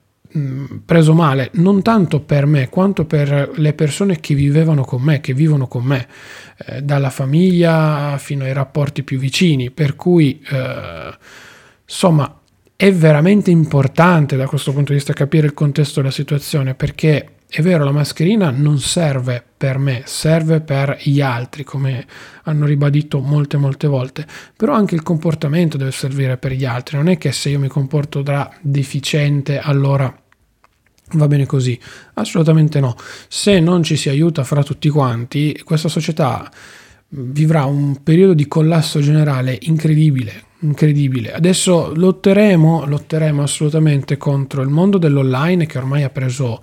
preso 0.85 1.12
male, 1.14 1.51
non 1.55 1.83
tanto 1.83 2.21
per 2.21 2.47
me 2.47 2.69
quanto 2.69 3.05
per 3.05 3.51
le 3.55 3.73
persone 3.73 4.21
che 4.21 4.35
vivevano 4.35 4.85
con 4.85 5.03
me, 5.03 5.21
che 5.21 5.35
vivono 5.35 5.66
con 5.66 5.85
me, 5.85 6.07
eh, 6.66 6.83
dalla 6.83 7.11
famiglia 7.11 8.16
fino 8.19 8.45
ai 8.45 8.53
rapporti 8.53 9.03
più 9.03 9.19
vicini, 9.19 9.71
per 9.71 9.97
cui 9.97 10.40
eh, 10.51 11.16
insomma 11.85 12.40
è 12.77 12.93
veramente 12.93 13.51
importante 13.51 14.37
da 14.37 14.47
questo 14.47 14.73
punto 14.73 14.93
di 14.93 14.99
vista 14.99 15.12
capire 15.12 15.47
il 15.47 15.55
contesto 15.55 16.01
della 16.01 16.12
situazione 16.12 16.75
perché 16.75 17.29
è 17.51 17.63
vero 17.63 17.85
la 17.85 17.91
mascherina 17.91 18.51
non 18.51 18.79
serve 18.79 19.45
per 19.57 19.79
me, 19.79 20.03
serve 20.07 20.61
per 20.61 20.99
gli 21.03 21.21
altri 21.21 21.65
come 21.65 22.07
hanno 22.45 22.65
ribadito 22.65 23.21
molte 23.21 23.57
molte 23.57 23.89
volte, 23.89 24.25
però 24.57 24.73
anche 24.73 24.95
il 24.95 25.03
comportamento 25.03 25.77
deve 25.77 25.91
servire 25.91 26.37
per 26.37 26.53
gli 26.53 26.65
altri, 26.65 26.97
non 26.97 27.09
è 27.09 27.19
che 27.19 27.33
se 27.33 27.49
io 27.49 27.59
mi 27.59 27.69
comporto 27.69 28.23
da 28.23 28.51
deficiente 28.61 29.59
allora 29.59 30.15
Va 31.15 31.27
bene 31.27 31.45
così? 31.45 31.77
Assolutamente 32.15 32.79
no. 32.79 32.95
Se 33.27 33.59
non 33.59 33.83
ci 33.83 33.97
si 33.97 34.09
aiuta 34.09 34.45
fra 34.45 34.63
tutti 34.63 34.89
quanti, 34.89 35.61
questa 35.65 35.89
società 35.89 36.49
vivrà 37.09 37.65
un 37.65 38.05
periodo 38.05 38.35
di 38.35 38.47
collasso 38.47 39.01
generale 39.01 39.59
incredibile, 39.63 40.45
incredibile. 40.61 41.33
Adesso 41.33 41.93
lotteremo, 41.97 42.85
lotteremo 42.87 43.43
assolutamente 43.43 44.17
contro 44.17 44.63
il 44.63 44.69
mondo 44.69 44.99
dell'online 44.99 45.67
che 45.67 45.79
ormai 45.79 46.05
ha 46.05 46.11
preso 46.11 46.61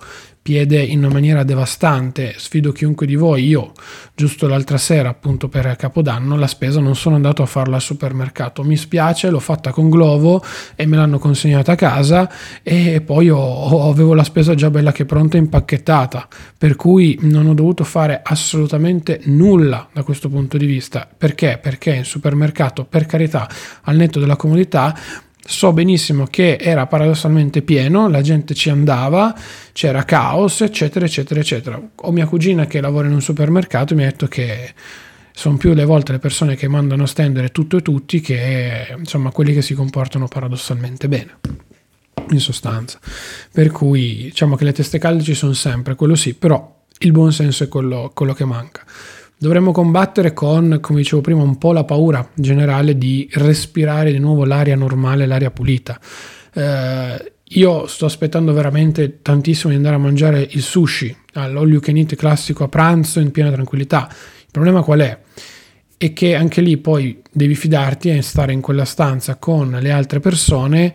piede 0.48 0.80
in 0.80 1.00
una 1.00 1.12
maniera 1.12 1.42
devastante. 1.42 2.32
Sfido 2.38 2.72
chiunque 2.72 3.06
di 3.06 3.16
voi, 3.16 3.46
io 3.46 3.72
giusto 4.14 4.48
l'altra 4.48 4.78
sera, 4.78 5.10
appunto 5.10 5.46
per 5.50 5.76
Capodanno, 5.76 6.38
la 6.38 6.46
spesa 6.46 6.80
non 6.80 6.96
sono 6.96 7.16
andato 7.16 7.42
a 7.42 7.46
farla 7.46 7.76
al 7.76 7.82
supermercato. 7.82 8.62
Mi 8.64 8.78
spiace, 8.78 9.28
l'ho 9.28 9.40
fatta 9.40 9.72
con 9.72 9.90
Glovo 9.90 10.42
e 10.74 10.86
me 10.86 10.96
l'hanno 10.96 11.18
consegnata 11.18 11.72
a 11.72 11.74
casa 11.74 12.32
e 12.62 13.02
poi 13.02 13.28
ho, 13.28 13.36
ho, 13.36 13.90
avevo 13.90 14.14
la 14.14 14.24
spesa 14.24 14.54
già 14.54 14.70
bella 14.70 14.90
che 14.90 15.04
pronta 15.04 15.36
e 15.36 15.40
impacchettata, 15.40 16.26
per 16.56 16.76
cui 16.76 17.18
non 17.20 17.46
ho 17.46 17.52
dovuto 17.52 17.84
fare 17.84 18.22
assolutamente 18.24 19.20
nulla 19.24 19.86
da 19.92 20.02
questo 20.02 20.30
punto 20.30 20.56
di 20.56 20.64
vista. 20.64 21.06
Perché? 21.14 21.58
Perché 21.60 21.92
in 21.92 22.04
supermercato, 22.04 22.86
per 22.86 23.04
carità, 23.04 23.46
al 23.82 23.96
netto 23.96 24.18
della 24.18 24.36
comodità, 24.36 24.96
so 25.50 25.72
benissimo 25.72 26.26
che 26.26 26.58
era 26.60 26.86
paradossalmente 26.86 27.62
pieno, 27.62 28.06
la 28.08 28.20
gente 28.20 28.52
ci 28.52 28.68
andava, 28.68 29.34
c'era 29.72 30.04
caos, 30.04 30.60
eccetera, 30.60 31.06
eccetera, 31.06 31.40
eccetera. 31.40 31.80
Ho 31.94 32.12
mia 32.12 32.26
cugina 32.26 32.66
che 32.66 32.82
lavora 32.82 33.06
in 33.06 33.14
un 33.14 33.22
supermercato 33.22 33.94
e 33.94 33.96
mi 33.96 34.02
ha 34.02 34.10
detto 34.10 34.26
che 34.26 34.74
sono 35.32 35.56
più 35.56 35.72
le 35.72 35.86
volte 35.86 36.12
le 36.12 36.18
persone 36.18 36.54
che 36.54 36.68
mandano 36.68 37.04
a 37.04 37.06
stendere 37.06 37.48
tutto 37.50 37.78
e 37.78 37.82
tutti 37.82 38.20
che 38.20 38.94
insomma 38.98 39.30
quelli 39.30 39.54
che 39.54 39.62
si 39.62 39.72
comportano 39.72 40.26
paradossalmente 40.26 41.08
bene 41.08 41.38
in 42.30 42.40
sostanza 42.40 42.98
per 43.52 43.70
cui 43.70 44.24
diciamo 44.24 44.56
che 44.56 44.64
le 44.64 44.72
teste 44.72 44.98
calde 44.98 45.22
ci 45.22 45.34
sono 45.34 45.52
sempre 45.52 45.94
quello 45.94 46.16
sì 46.16 46.34
però 46.34 46.84
il 46.98 47.12
buon 47.12 47.32
senso 47.32 47.62
è 47.62 47.68
quello, 47.68 48.10
quello 48.12 48.32
che 48.32 48.44
manca 48.44 48.84
Dovremmo 49.40 49.70
combattere 49.70 50.32
con, 50.32 50.78
come 50.80 50.98
dicevo 50.98 51.20
prima, 51.20 51.42
un 51.42 51.58
po' 51.58 51.72
la 51.72 51.84
paura 51.84 52.28
generale 52.34 52.98
di 52.98 53.28
respirare 53.34 54.10
di 54.10 54.18
nuovo 54.18 54.44
l'aria 54.44 54.74
normale, 54.74 55.26
l'aria 55.26 55.52
pulita. 55.52 56.00
Eh, 56.52 57.32
io 57.44 57.86
sto 57.86 58.06
aspettando 58.06 58.52
veramente 58.52 59.22
tantissimo 59.22 59.70
di 59.70 59.76
andare 59.76 59.94
a 59.94 59.98
mangiare 59.98 60.44
il 60.50 60.60
sushi 60.60 61.16
all'all 61.34 61.70
you 61.70 61.80
can 61.80 61.96
eat 61.96 62.16
classico 62.16 62.64
a 62.64 62.68
pranzo 62.68 63.20
in 63.20 63.30
piena 63.30 63.52
tranquillità. 63.52 64.08
Il 64.10 64.50
problema 64.50 64.82
qual 64.82 65.00
è? 65.00 65.18
È 65.96 66.12
che 66.12 66.34
anche 66.34 66.60
lì 66.60 66.76
poi 66.76 67.22
devi 67.30 67.54
fidarti 67.54 68.10
e 68.10 68.22
stare 68.22 68.52
in 68.52 68.60
quella 68.60 68.84
stanza 68.84 69.36
con 69.36 69.70
le 69.80 69.90
altre 69.92 70.18
persone 70.18 70.94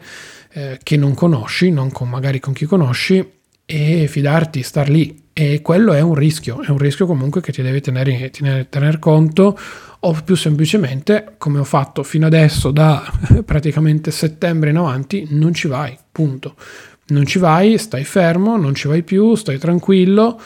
eh, 0.51 0.79
che 0.83 0.97
non 0.97 1.13
conosci, 1.13 1.71
non 1.71 1.91
con, 1.91 2.09
magari 2.09 2.41
con 2.41 2.51
chi 2.51 2.65
conosci, 2.65 3.25
e 3.65 4.07
fidarti, 4.07 4.61
star 4.61 4.89
lì 4.89 5.22
E 5.33 5.61
quello 5.63 5.93
è 5.93 6.01
un 6.01 6.13
rischio, 6.13 6.61
è 6.61 6.69
un 6.69 6.77
rischio 6.77 7.07
comunque 7.07 7.41
che 7.41 7.51
ti 7.51 7.63
devi 7.63 7.81
tenere, 7.81 8.29
tenere, 8.29 8.69
tener 8.69 8.99
conto 8.99 9.57
o 9.99 10.21
più 10.23 10.35
semplicemente, 10.35 11.33
come 11.37 11.59
ho 11.59 11.63
fatto 11.63 12.03
fino 12.03 12.27
adesso 12.27 12.69
da 12.69 13.03
praticamente 13.43 14.11
settembre 14.11 14.69
in 14.69 14.77
avanti, 14.77 15.27
non 15.31 15.53
ci 15.53 15.67
vai, 15.67 15.97
punto. 16.11 16.55
Non 17.07 17.25
ci 17.25 17.39
vai, 17.39 17.77
stai 17.77 18.03
fermo, 18.03 18.57
non 18.57 18.75
ci 18.75 18.87
vai 18.87 19.01
più, 19.01 19.35
stai 19.35 19.57
tranquillo, 19.57 20.39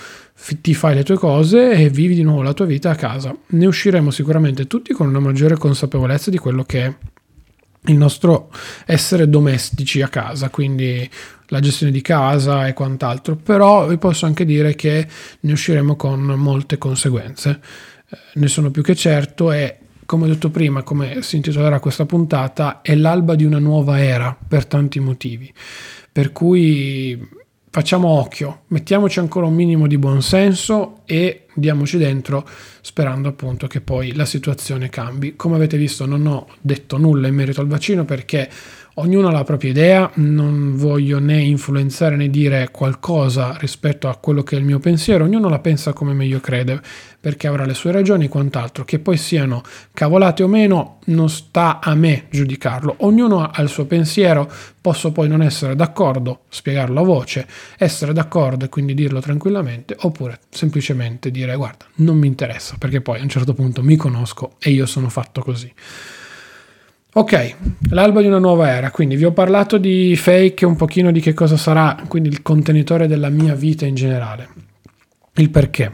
ti 0.62 0.73
fai 0.73 0.95
le 0.95 1.04
tue 1.04 1.17
cose 1.17 1.71
e 1.71 1.89
vivi 1.89 2.15
di 2.15 2.23
nuovo 2.23 2.41
la 2.41 2.54
tua 2.54 2.65
vita 2.65 2.91
a 2.91 2.95
casa. 2.95 3.36
Ne 3.47 3.65
usciremo 3.65 4.10
sicuramente 4.10 4.67
tutti 4.67 4.93
con 4.93 5.08
una 5.08 5.19
maggiore 5.19 5.58
consapevolezza 5.58 6.30
di 6.30 6.38
quello 6.38 6.63
che 6.63 6.86
è 6.86 6.95
il 7.88 7.97
nostro 7.97 8.52
essere 8.86 9.30
domestici 9.30 10.02
a 10.02 10.08
casa, 10.08 10.50
quindi 10.50 11.10
la 11.48 11.60
gestione 11.60 11.92
di 11.92 12.02
casa 12.02 12.68
e 12.68 12.74
quant'altro, 12.74 13.36
però 13.36 13.88
vi 13.88 13.98
posso 13.98 14.26
anche 14.26 14.46
dire 14.46 14.76
che 14.76 15.08
ne 15.40 15.52
usciremo 15.52 15.96
con 15.96 16.22
molte 16.22 16.78
conseguenze. 16.78 17.60
Eh, 18.10 18.18
ne 18.36 18.48
sono 18.48 18.72
più 18.72 18.82
che 18.82 18.96
certo 18.96 19.52
e 19.52 19.80
come 20.06 20.26
ho 20.26 20.28
detto 20.28 20.50
prima, 20.50 20.84
come 20.84 21.22
si 21.22 21.36
intitolerà 21.36 21.80
questa 21.80 22.06
puntata, 22.06 22.82
è 22.82 22.96
l'alba 22.96 23.36
di 23.36 23.44
una 23.44 23.60
nuova 23.60 24.02
era 24.02 24.36
per 24.48 24.66
tanti 24.66 25.00
motivi. 25.02 25.54
Per 26.12 26.32
cui 26.32 27.20
facciamo 27.69 28.08
occhio, 28.08 28.63
mettiamoci 28.67 29.19
ancora 29.19 29.45
un 29.45 29.53
minimo 29.53 29.88
di 29.88 29.97
buonsenso 29.97 31.01
e 31.06 31.45
diamoci 31.53 31.97
dentro 31.97 32.47
sperando 32.82 33.30
appunto 33.30 33.67
che 33.67 33.82
poi 33.82 34.13
la 34.13 34.25
situazione 34.25 34.89
cambi. 34.89 35.36
Come 35.36 35.56
avete 35.56 35.77
visto 35.77 36.06
non 36.06 36.25
ho 36.25 36.47
detto 36.62 36.97
nulla 36.97 37.27
in 37.27 37.36
merito 37.36 37.62
al 37.62 37.67
vaccino 37.67 38.06
perché 38.06 38.49
Ognuno 38.99 39.27
ha 39.27 39.32
la 39.32 39.43
propria 39.43 39.69
idea, 39.69 40.10
non 40.15 40.75
voglio 40.75 41.19
né 41.19 41.39
influenzare 41.39 42.15
né 42.15 42.32
dire 42.32 42.69
qualcosa 42.71 43.56
rispetto 43.60 44.10
a 44.10 44.15
quello 44.15 44.41
che 44.41 44.56
è 44.56 44.60
il 44.60 44.65
mio 44.65 44.80
pensiero, 44.80 45.25
ognuno 45.25 45.49
la 45.49 45.60
pensa 45.60 45.93
come 45.93 46.13
meglio 46.13 46.39
crede, 46.39 46.82
perché 47.28 47.48
avrà 47.48 47.66
le 47.66 47.74
sue 47.74 47.92
ragioni 47.92 48.24
e 48.24 48.30
quant'altro, 48.30 48.86
che 48.86 49.00
poi 49.00 49.18
siano 49.18 49.62
cavolate 49.92 50.44
o 50.44 50.48
meno, 50.48 51.00
non 51.08 51.30
sta 51.30 51.82
a 51.82 51.94
me 51.94 52.28
giudicarlo, 52.30 52.96
ognuno 53.00 53.44
ha 53.44 53.62
il 53.62 53.68
suo 53.68 53.86
pensiero, 53.86 54.50
posso 54.80 55.12
poi 55.12 55.28
non 55.28 55.42
essere 55.42 55.76
d'accordo, 55.76 56.44
spiegarlo 56.48 57.02
a 57.02 57.04
voce, 57.04 57.46
essere 57.78 58.13
d'accordo 58.13 58.63
e 58.63 58.70
quindi 58.70 58.94
dirlo 58.94 59.20
tranquillamente, 59.20 59.94
oppure 60.00 60.40
semplicemente 60.48 61.30
dire 61.30 61.54
guarda, 61.58 61.84
non 61.96 62.18
mi 62.18 62.28
interessa, 62.28 62.78
perché 62.80 63.02
poi 63.02 63.20
a 63.20 63.24
un 63.24 63.28
certo 63.28 63.54
punto 63.54 63.84
mi 63.84 63.98
conosco 63.98 64.54
e 64.58 64.70
io 64.70 64.86
sono 64.86 65.10
fatto 65.10 65.42
così. 65.42 65.70
Ok, 67.12 67.56
l'alba 67.90 68.22
di 68.22 68.28
una 68.28 68.40
nuova 68.40 68.70
era, 68.70 68.90
quindi 68.90 69.18
vi 69.18 69.26
ho 69.26 69.34
parlato 69.34 69.78
di 69.78 70.16
fake, 70.16 70.66
un 70.66 70.78
pochino 70.78 71.12
di 71.12 71.20
che 71.20 71.34
cosa 71.34 71.58
sarà, 71.58 72.04
quindi 72.08 72.30
il 72.30 72.42
contenitore 72.42 73.06
della 73.06 73.28
mia 73.28 73.54
vita 73.54 73.86
in 73.86 73.96
generale. 73.96 74.48
Il 75.34 75.50
perché. 75.50 75.92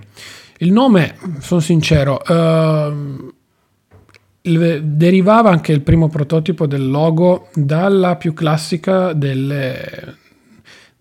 Il 0.64 0.72
nome, 0.72 1.16
sono 1.40 1.60
sincero, 1.60 2.22
uh, 2.26 3.34
derivava 4.42 5.50
anche 5.50 5.74
il 5.74 5.82
primo 5.82 6.08
prototipo 6.08 6.68
del 6.68 6.90
logo 6.90 7.50
dalla 7.54 8.16
più 8.16 8.34
classica 8.34 9.12
delle, 9.12 10.16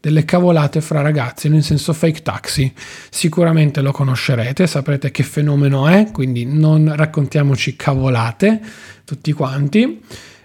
delle 0.00 0.24
cavolate 0.24 0.80
fra 0.80 1.00
ragazzi, 1.00 1.48
nel 1.48 1.62
senso 1.62 1.92
fake 1.92 2.22
taxi. 2.22 2.72
Sicuramente 3.08 3.82
lo 3.82 3.92
conoscerete, 3.92 4.66
saprete 4.66 5.12
che 5.12 5.22
fenomeno 5.22 5.86
è, 5.86 6.10
quindi 6.10 6.44
non 6.44 6.92
raccontiamoci 6.96 7.76
cavolate 7.76 8.60
tutti 9.04 9.30
quanti. 9.32 10.02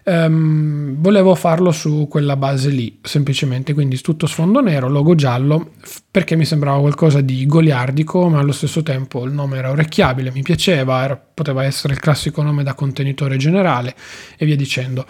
Um, 0.10 1.02
volevo 1.02 1.36
farlo 1.36 1.74
su 1.74 2.08
quella 2.10 2.38
base 2.38 2.70
lì, 2.70 2.98
semplicemente, 3.02 3.74
quindi 3.74 4.00
tutto 4.00 4.26
sfondo 4.26 4.62
nero, 4.62 4.88
logo 4.88 5.16
giallo, 5.16 5.72
perché 6.10 6.38
mi 6.38 6.46
sembrava 6.46 6.80
qualcosa 6.80 7.20
di 7.20 7.46
goliardico, 7.46 8.30
ma 8.30 8.40
allo 8.40 8.54
stesso 8.54 8.84
tempo 8.84 9.26
il 9.26 9.34
nome 9.34 9.58
era 9.58 9.70
orecchiabile, 9.70 10.32
mi 10.32 10.44
piaceva, 10.44 11.04
era, 11.04 11.18
poteva 11.18 11.66
essere 11.66 11.92
il 11.92 12.00
classico 12.00 12.42
nome 12.42 12.64
da 12.64 12.74
contenitore 12.74 13.36
generale 13.36 13.94
e 14.38 14.46
via 14.46 14.56
dicendo. 14.56 15.06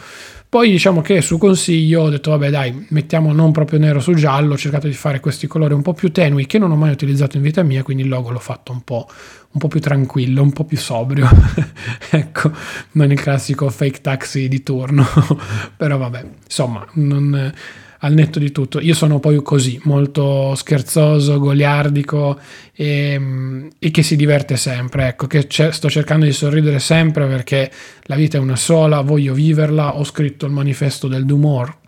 Poi 0.58 0.72
diciamo 0.72 1.02
che 1.02 1.22
su 1.22 1.38
consiglio 1.38 2.02
ho 2.02 2.10
detto 2.10 2.32
vabbè 2.32 2.50
dai, 2.50 2.88
mettiamo 2.89 3.32
non 3.32 3.52
proprio 3.52 3.78
nero 3.78 4.00
su 4.00 4.15
giallo, 4.15 4.54
ho 4.54 4.58
cercato 4.58 4.88
di 4.88 4.93
fare 4.93 5.20
questi 5.20 5.46
colori 5.46 5.76
un 5.76 5.84
po' 5.84 5.93
più 5.93 6.12
tenui 6.12 6.48
che 6.48 6.58
non 6.58 6.72
ho 6.72 6.76
mai 6.76 6.89
utilizzato 6.89 7.38
in 7.38 7.43
vita 7.43 7.62
mia, 7.62 7.84
quindi 7.84 8.02
il 8.02 8.10
logo 8.10 8.32
l'ho 8.32 8.39
fatto 8.39 8.72
un 8.72 8.82
po', 8.82 9.08
un 9.52 9.60
po 9.60 9.67
più 9.67 9.80
tranquillo, 9.80 10.41
un 10.41 10.52
po' 10.52 10.63
più 10.63 10.78
sobrio, 10.78 11.30
ecco, 12.10 12.52
non 12.93 13.12
il 13.12 13.22
classico 13.22 13.70
fake 13.70 14.02
taxi 14.02 14.48
di 14.48 14.63
turno, 14.63 15.06
però 15.78 15.96
vabbè, 15.98 16.26
insomma, 16.46 16.84
non 16.93 17.54
al 18.00 18.14
netto 18.14 18.40
di 18.40 18.52
tutto. 18.52 18.80
Io 18.80 18.94
sono 18.94 19.20
poi 19.20 19.42
così, 19.42 19.80
molto 19.84 20.56
scherzoso, 20.56 21.40
goliardico 21.40 22.40
e, 22.74 23.70
e 23.78 23.92
che 23.92 24.04
si 24.04 24.16
diverte 24.16 24.58
sempre. 24.58 25.08
Ecco, 25.08 25.28
che 25.28 25.48
sto 25.50 25.90
cercando 25.90 26.26
di 26.26 26.34
sorridere 26.34 26.80
sempre 26.80 27.26
perché 27.28 27.72
la 28.04 28.16
vita 28.16 28.38
è 28.38 28.40
una 28.40 28.56
sola, 28.56 29.02
voglio 29.02 29.34
viverla. 29.34 29.98
Ho 29.98 30.04
scritto 30.04 30.46
il 30.46 30.52
manifesto 30.52 31.08
del 31.08 31.26
Dumor 31.26 31.86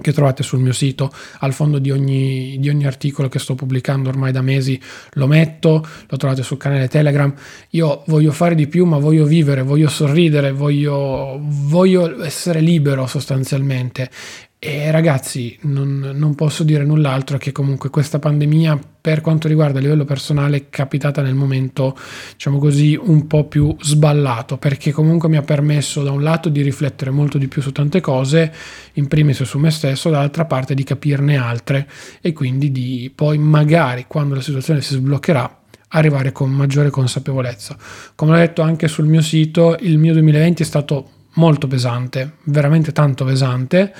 che 0.00 0.12
trovate 0.12 0.42
sul 0.42 0.60
mio 0.60 0.72
sito, 0.72 1.12
al 1.40 1.52
fondo 1.52 1.78
di 1.78 1.90
ogni, 1.90 2.56
di 2.58 2.68
ogni, 2.68 2.86
articolo 2.86 3.28
che 3.28 3.38
sto 3.38 3.54
pubblicando 3.54 4.08
ormai 4.08 4.32
da 4.32 4.42
mesi 4.42 4.80
lo 5.14 5.26
metto, 5.26 5.86
lo 6.06 6.16
trovate 6.16 6.42
sul 6.42 6.56
canale 6.56 6.88
Telegram. 6.88 7.32
Io 7.70 8.04
voglio 8.06 8.32
fare 8.32 8.54
di 8.54 8.68
più, 8.68 8.84
ma 8.84 8.98
voglio 8.98 9.24
vivere, 9.24 9.62
voglio 9.62 9.88
sorridere, 9.88 10.52
voglio, 10.52 11.38
voglio 11.40 12.22
essere 12.22 12.60
libero 12.60 13.06
sostanzialmente 13.06 14.10
e 14.60 14.90
ragazzi, 14.90 15.56
non, 15.62 16.14
non, 16.16 16.34
posso 16.34 16.64
dire 16.64 16.84
null'altro 16.84 17.38
che 17.38 17.52
comunque 17.52 17.90
questa 17.90 18.18
pandemia, 18.18 18.76
per 19.00 19.20
quanto 19.20 19.46
riguarda 19.46 19.78
il 19.78 19.84
livello 19.84 20.04
personale, 20.04 20.56
è 20.56 20.64
capitata 20.68 21.22
nel 21.22 21.36
momento, 21.36 21.96
diciamo 22.32 22.58
così, 22.58 22.98
un 23.00 23.28
po' 23.28 23.44
più 23.44 23.76
sballato, 23.78 24.58
perché 24.58 24.90
comunque 24.90 25.28
mi 25.28 25.36
ha 25.36 25.42
permesso 25.42 26.02
da 26.02 26.10
un 26.10 26.24
lato 26.24 26.48
di 26.48 26.60
riflettere 26.62 27.12
molto 27.12 27.38
di 27.38 27.46
più 27.46 27.62
su 27.62 27.70
tante 27.70 28.00
cose, 28.00 28.52
in 28.94 29.06
primis 29.06 29.44
su 29.44 29.58
me 29.58 29.70
stesso, 29.70 30.10
dall'altra 30.10 30.44
parte 30.44 30.74
di 30.74 30.82
capirne 30.82 31.36
altre 31.36 31.88
e 32.20 32.32
quindi 32.32 32.72
di 32.72 33.12
poi 33.14 33.38
magari 33.38 34.06
quando 34.08 34.34
la 34.34 34.40
situazione 34.40 34.80
si 34.80 34.94
sbloccherà 34.94 35.56
arrivare 35.90 36.32
con 36.32 36.50
maggiore 36.50 36.90
consapevolezza. 36.90 37.76
Come 38.16 38.32
ho 38.32 38.36
detto 38.36 38.62
anche 38.62 38.88
sul 38.88 39.06
mio 39.06 39.22
sito, 39.22 39.76
il 39.78 39.98
mio 39.98 40.14
2020 40.14 40.64
è 40.64 40.66
stato 40.66 41.10
molto 41.34 41.68
pesante, 41.68 42.38
veramente 42.42 42.90
tanto 42.90 43.24
pesante 43.24 43.94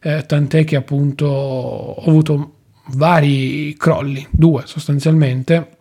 eh, 0.00 0.24
tant'è 0.26 0.64
che 0.64 0.76
appunto 0.76 1.26
ho 1.26 2.04
avuto 2.06 2.54
vari 2.92 3.74
crolli, 3.76 4.26
due 4.30 4.62
sostanzialmente, 4.66 5.76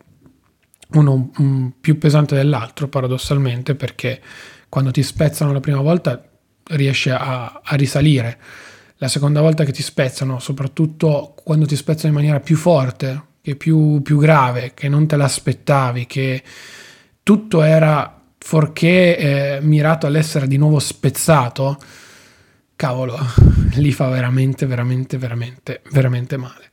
uno 0.90 1.32
um, 1.38 1.74
più 1.80 1.98
pesante 1.98 2.36
dell'altro 2.36 2.88
paradossalmente 2.88 3.76
perché 3.76 4.22
quando 4.70 4.92
ti 4.92 5.04
spezzano 5.04 5.52
la 5.52 5.60
prima 5.60 5.82
volta 5.82 6.22
riesci 6.70 7.10
a, 7.10 7.62
a 7.64 7.76
risalire, 7.76 8.38
la 8.98 9.08
seconda 9.08 9.42
volta 9.42 9.64
che 9.64 9.72
ti 9.72 9.84
spezzano, 9.84 10.40
soprattutto 10.40 11.36
quando 11.44 11.66
ti 11.66 11.76
spezzano 11.76 12.10
in 12.10 12.16
maniera 12.16 12.40
più 12.40 12.56
forte, 12.56 13.26
che 13.42 13.56
più, 13.56 14.02
più 14.02 14.18
grave, 14.18 14.74
che 14.74 14.90
non 14.90 15.08
te 15.08 15.16
l'aspettavi, 15.16 16.06
che 16.06 16.44
tutto 17.24 17.62
era 17.62 18.22
forché 18.38 19.18
eh, 19.18 19.60
mirato 19.62 20.08
all'essere 20.08 20.48
di 20.48 20.58
nuovo 20.58 20.80
spezzato, 20.80 21.78
cavolo, 22.78 23.18
li 23.76 23.92
fa 23.92 24.08
veramente, 24.08 24.66
veramente, 24.66 25.18
veramente, 25.18 25.82
veramente 25.92 26.38
male. 26.38 26.70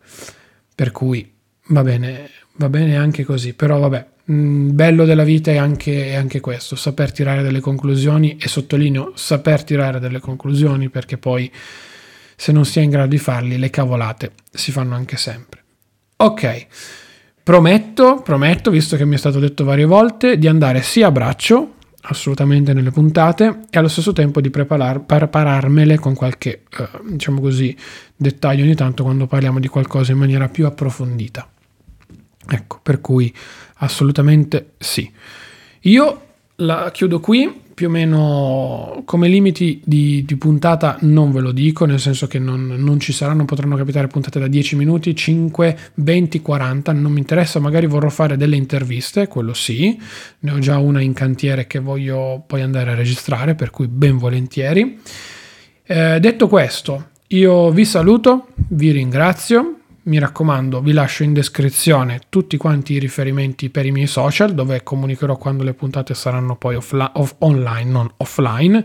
Per 0.73 0.93
cui 0.93 1.29
va 1.69 1.83
bene, 1.83 2.31
va 2.59 2.69
bene 2.69 2.97
anche 2.97 3.25
così, 3.25 3.55
però 3.55 3.81
vabbè, 3.81 4.07
il 4.27 4.35
mm, 4.35 4.71
bello 4.73 5.05
della 5.05 5.25
vita 5.25 5.51
è 5.51 5.57
anche, 5.57 6.11
è 6.11 6.15
anche 6.15 6.39
questo, 6.39 6.77
saper 6.77 7.11
tirare 7.11 7.43
delle 7.43 7.61
conclusioni 7.61 8.37
e 8.41 8.47
sottolineo 8.47 9.13
saper 9.17 9.65
tirare 9.65 9.99
delle 9.99 10.21
conclusioni 10.21 10.89
perché 10.89 11.19
poi 11.19 11.51
se 12.37 12.53
non 12.53 12.65
si 12.65 12.79
è 12.79 12.83
in 12.83 12.91
grado 12.91 13.09
di 13.09 13.19
farli 13.19 13.59
le 13.59 13.71
cavolate 13.71 14.33
si 14.53 14.71
fanno 14.71 14.95
anche 14.95 15.17
sempre. 15.17 15.63
Ok, 16.17 16.67
prometto, 17.43 18.23
prometto, 18.23 18.71
visto 18.71 18.97
che 18.97 19.05
mi 19.05 19.17
è 19.17 19.19
stato 19.19 19.41
detto 19.41 19.65
varie 19.65 19.85
volte, 19.85 20.39
di 20.39 20.47
andare 20.47 20.83
sia 20.83 21.09
a 21.09 21.13
braccio 21.13 21.75
assolutamente 22.07 22.73
nelle 22.73 22.91
puntate 22.91 23.67
e 23.71 23.79
allo 23.79 23.89
stesso 23.89 24.13
tempo 24.13 24.41
di 24.41 24.51
preparar, 24.51 25.05
prepararmele 25.05 25.99
con 25.99 26.15
qualche, 26.15 26.63
eh, 26.79 26.89
diciamo 27.11 27.41
così, 27.41 27.77
dettaglio 28.17 28.65
ogni 28.65 28.75
tanto 28.75 29.03
quando 29.03 29.27
parliamo 29.27 29.61
di 29.61 29.69
qualcosa 29.69 30.13
in 30.13 30.19
maniera 30.19 30.49
più 30.49 30.67
approfondita. 30.67 31.49
Ecco, 32.47 32.79
per 32.83 33.01
cui 33.01 33.33
assolutamente 33.77 34.73
sì. 34.79 35.11
Io 35.83 36.21
la 36.57 36.91
chiudo 36.93 37.21
qui 37.21 37.63
più 37.75 37.89
o 37.89 37.91
meno 37.91 39.03
come 39.05 39.29
limiti 39.29 39.83
di, 39.85 40.25
di, 40.25 40.37
puntata 40.37 40.97
non 41.01 41.33
ve 41.33 41.41
lo 41.41 41.53
dico, 41.53 41.85
nel 41.85 42.01
senso 42.01 42.27
che 42.27 42.39
non, 42.39 42.67
non, 42.67 43.01
ci 43.01 43.13
saranno, 43.13 43.45
potranno 43.45 43.77
capitare 43.77 44.07
puntate 44.07 44.39
da 44.39 44.47
10 44.47 44.77
minuti, 44.77 45.15
5, 45.15 45.79
20, 45.95 46.41
40, 46.41 46.93
non 46.93 47.13
mi 47.13 47.19
interessa, 47.19 47.59
magari 47.59 47.87
vorrò 47.87 48.09
fare 48.09 48.37
delle 48.37 48.57
interviste, 48.57 49.27
quello 49.27 49.53
sì, 49.53 50.01
ne 50.41 50.51
ho 50.53 50.59
già 50.59 50.79
una 50.79 51.01
in 51.01 51.13
cantiere 51.13 51.67
che 51.67 51.81
voglio 51.81 52.43
poi 52.47 52.63
andare 52.63 52.93
a 52.93 52.95
registrare, 52.95 53.55
per 53.55 53.71
cui 53.71 53.89
ben 53.89 54.17
volentieri. 54.17 55.01
Eh, 55.87 56.19
detto 56.21 56.49
questo, 56.49 57.09
io 57.29 57.71
vi 57.71 57.85
saluto, 57.85 58.49
vi 58.69 58.93
ringrazio, 58.93 59.74
mi 60.05 60.19
raccomando, 60.19 60.81
vi 60.81 60.93
lascio 60.93 61.23
in 61.23 61.33
descrizione 61.33 62.21
tutti 62.29 62.57
quanti 62.57 62.95
i 62.95 62.99
riferimenti 62.99 63.71
per 63.71 63.87
i 63.87 63.91
miei 63.91 64.07
social, 64.07 64.55
dove 64.55 64.83
comunicherò 64.83 65.37
quando 65.37 65.63
le 65.63 65.75
puntate 65.75 66.15
saranno 66.15 66.57
poi 66.57 66.77
offla- 66.77 67.13
off- 67.15 67.37
online, 67.39 67.91
non 67.91 68.11
offline. 68.19 68.85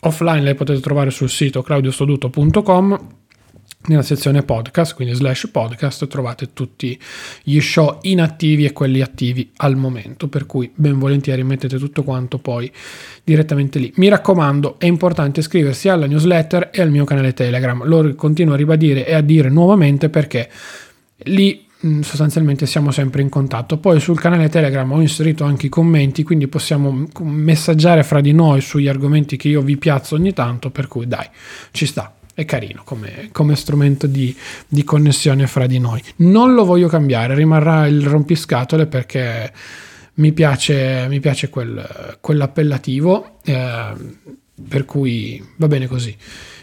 Offline 0.00 0.42
le 0.42 0.54
potete 0.54 0.80
trovare 0.80 1.10
sul 1.10 1.28
sito 1.28 1.62
claudiostoduto.com 1.62 3.18
nella 3.86 4.02
sezione 4.02 4.42
podcast, 4.42 4.94
quindi 4.94 5.14
slash 5.14 5.48
podcast, 5.50 6.06
trovate 6.06 6.52
tutti 6.52 6.98
gli 7.42 7.60
show 7.60 7.98
inattivi 8.02 8.66
e 8.66 8.72
quelli 8.72 9.00
attivi 9.00 9.50
al 9.56 9.76
momento, 9.76 10.28
per 10.28 10.44
cui 10.44 10.70
ben 10.74 10.98
volentieri 10.98 11.42
mettete 11.42 11.78
tutto 11.78 12.02
quanto 12.02 12.38
poi 12.38 12.70
direttamente 13.24 13.78
lì. 13.78 13.90
Mi 13.96 14.08
raccomando, 14.08 14.78
è 14.78 14.84
importante 14.84 15.40
iscriversi 15.40 15.88
alla 15.88 16.06
newsletter 16.06 16.70
e 16.72 16.82
al 16.82 16.90
mio 16.90 17.04
canale 17.04 17.32
Telegram, 17.32 17.84
lo 17.86 18.14
continuo 18.14 18.54
a 18.54 18.56
ribadire 18.56 19.06
e 19.06 19.14
a 19.14 19.22
dire 19.22 19.48
nuovamente 19.48 20.10
perché 20.10 20.50
lì 21.24 21.64
mm, 21.84 22.00
sostanzialmente 22.00 22.66
siamo 22.66 22.90
sempre 22.90 23.22
in 23.22 23.30
contatto. 23.30 23.78
Poi 23.78 23.98
sul 23.98 24.20
canale 24.20 24.50
Telegram 24.50 24.92
ho 24.92 25.00
inserito 25.00 25.44
anche 25.44 25.66
i 25.66 25.70
commenti, 25.70 26.22
quindi 26.22 26.48
possiamo 26.48 27.06
messaggiare 27.20 28.02
fra 28.02 28.20
di 28.20 28.32
noi 28.32 28.60
sugli 28.60 28.88
argomenti 28.88 29.38
che 29.38 29.48
io 29.48 29.62
vi 29.62 29.78
piazzo 29.78 30.16
ogni 30.16 30.34
tanto, 30.34 30.70
per 30.70 30.86
cui 30.86 31.06
dai, 31.06 31.26
ci 31.70 31.86
sta 31.86 32.12
è 32.40 32.44
carino 32.46 32.82
come, 32.84 33.28
come 33.32 33.54
strumento 33.54 34.06
di, 34.06 34.34
di, 34.66 34.82
connessione 34.82 35.46
fra 35.46 35.66
di 35.66 35.78
noi. 35.78 36.02
Non 36.16 36.54
lo 36.54 36.64
voglio 36.64 36.88
cambiare, 36.88 37.34
rimarrà 37.34 37.86
il 37.86 38.06
rompiscatole 38.06 38.86
perché 38.86 39.52
mi 40.14 40.32
piace, 40.32 41.06
mi 41.08 41.20
piace 41.20 41.50
quel, 41.50 42.16
quell'appellativo, 42.20 43.40
eh, 43.44 43.92
per 44.68 44.84
cui 44.84 45.42
va 45.56 45.68
bene 45.68 45.86
così. 45.86 46.16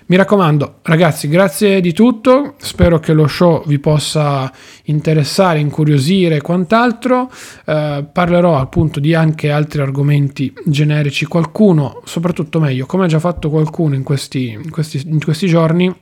Mi 0.10 0.16
raccomando, 0.16 0.80
ragazzi, 0.84 1.28
grazie 1.28 1.82
di 1.82 1.92
tutto. 1.92 2.56
Spero 2.60 2.98
che 2.98 3.12
lo 3.12 3.28
show 3.28 3.66
vi 3.66 3.78
possa 3.78 4.50
interessare, 4.86 5.60
incuriosire 5.60 6.38
e 6.38 6.42
quant'altro. 6.42 7.30
Eh, 7.66 8.06
parlerò 8.10 8.58
appunto 8.58 9.02
di 9.02 9.14
anche 9.14 9.52
altri 9.52 9.82
argomenti 9.82 10.54
generici. 10.64 11.26
Qualcuno, 11.26 12.02
soprattutto 12.06 12.62
meglio, 12.62 12.86
come 12.86 13.04
ha 13.04 13.08
già 13.08 13.20
fatto 13.20 13.50
qualcuno 13.50 13.96
in 13.96 14.04
questi, 14.04 14.52
in 14.52 14.70
questi, 14.70 15.02
in 15.06 15.22
questi 15.22 15.48
giorni, 15.48 15.94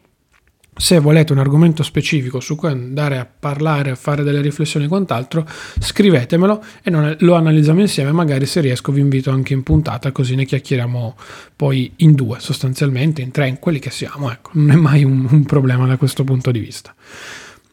se 0.77 0.99
volete 0.99 1.31
un 1.31 1.39
argomento 1.39 1.83
specifico 1.83 2.39
su 2.39 2.55
cui 2.55 2.69
andare 2.69 3.17
a 3.17 3.25
parlare, 3.25 3.91
a 3.91 3.95
fare 3.95 4.23
delle 4.23 4.41
riflessioni 4.41 4.85
e 4.85 4.89
quant'altro, 4.89 5.47
scrivetemelo 5.79 6.63
e 6.83 7.15
lo 7.19 7.35
analizziamo 7.35 7.79
insieme. 7.79 8.11
Magari 8.11 8.45
se 8.45 8.61
riesco 8.61 8.91
vi 8.91 8.99
invito 8.99 9.31
anche 9.31 9.53
in 9.53 9.63
puntata, 9.63 10.11
così 10.11 10.35
ne 10.35 10.45
chiacchieriamo 10.45 11.15
poi 11.55 11.93
in 11.97 12.13
due, 12.13 12.39
sostanzialmente, 12.39 13.21
in 13.21 13.31
tre, 13.31 13.47
in 13.47 13.59
quelli 13.59 13.79
che 13.79 13.89
siamo. 13.89 14.31
Ecco, 14.31 14.51
non 14.53 14.71
è 14.71 14.75
mai 14.75 15.03
un, 15.03 15.27
un 15.29 15.45
problema 15.45 15.85
da 15.87 15.97
questo 15.97 16.23
punto 16.23 16.51
di 16.51 16.59
vista. 16.59 16.93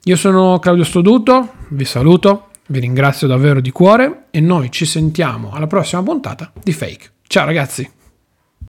Io 0.05 0.17
sono 0.17 0.59
Claudio 0.59 0.85
Stoduto, 0.85 1.53
vi 1.69 1.85
saluto, 1.85 2.49
vi 2.69 2.81
ringrazio 2.81 3.27
davvero 3.27 3.61
di 3.61 3.71
cuore 3.71 4.25
e 4.31 4.41
noi 4.41 4.71
ci 4.71 4.85
sentiamo 4.85 5.53
alla 5.53 5.67
prossima 5.67 6.03
puntata 6.03 6.53
di 6.63 6.73
Fake. 6.73 7.11
Ciao 7.27 7.47
ragazzi! 7.47 8.02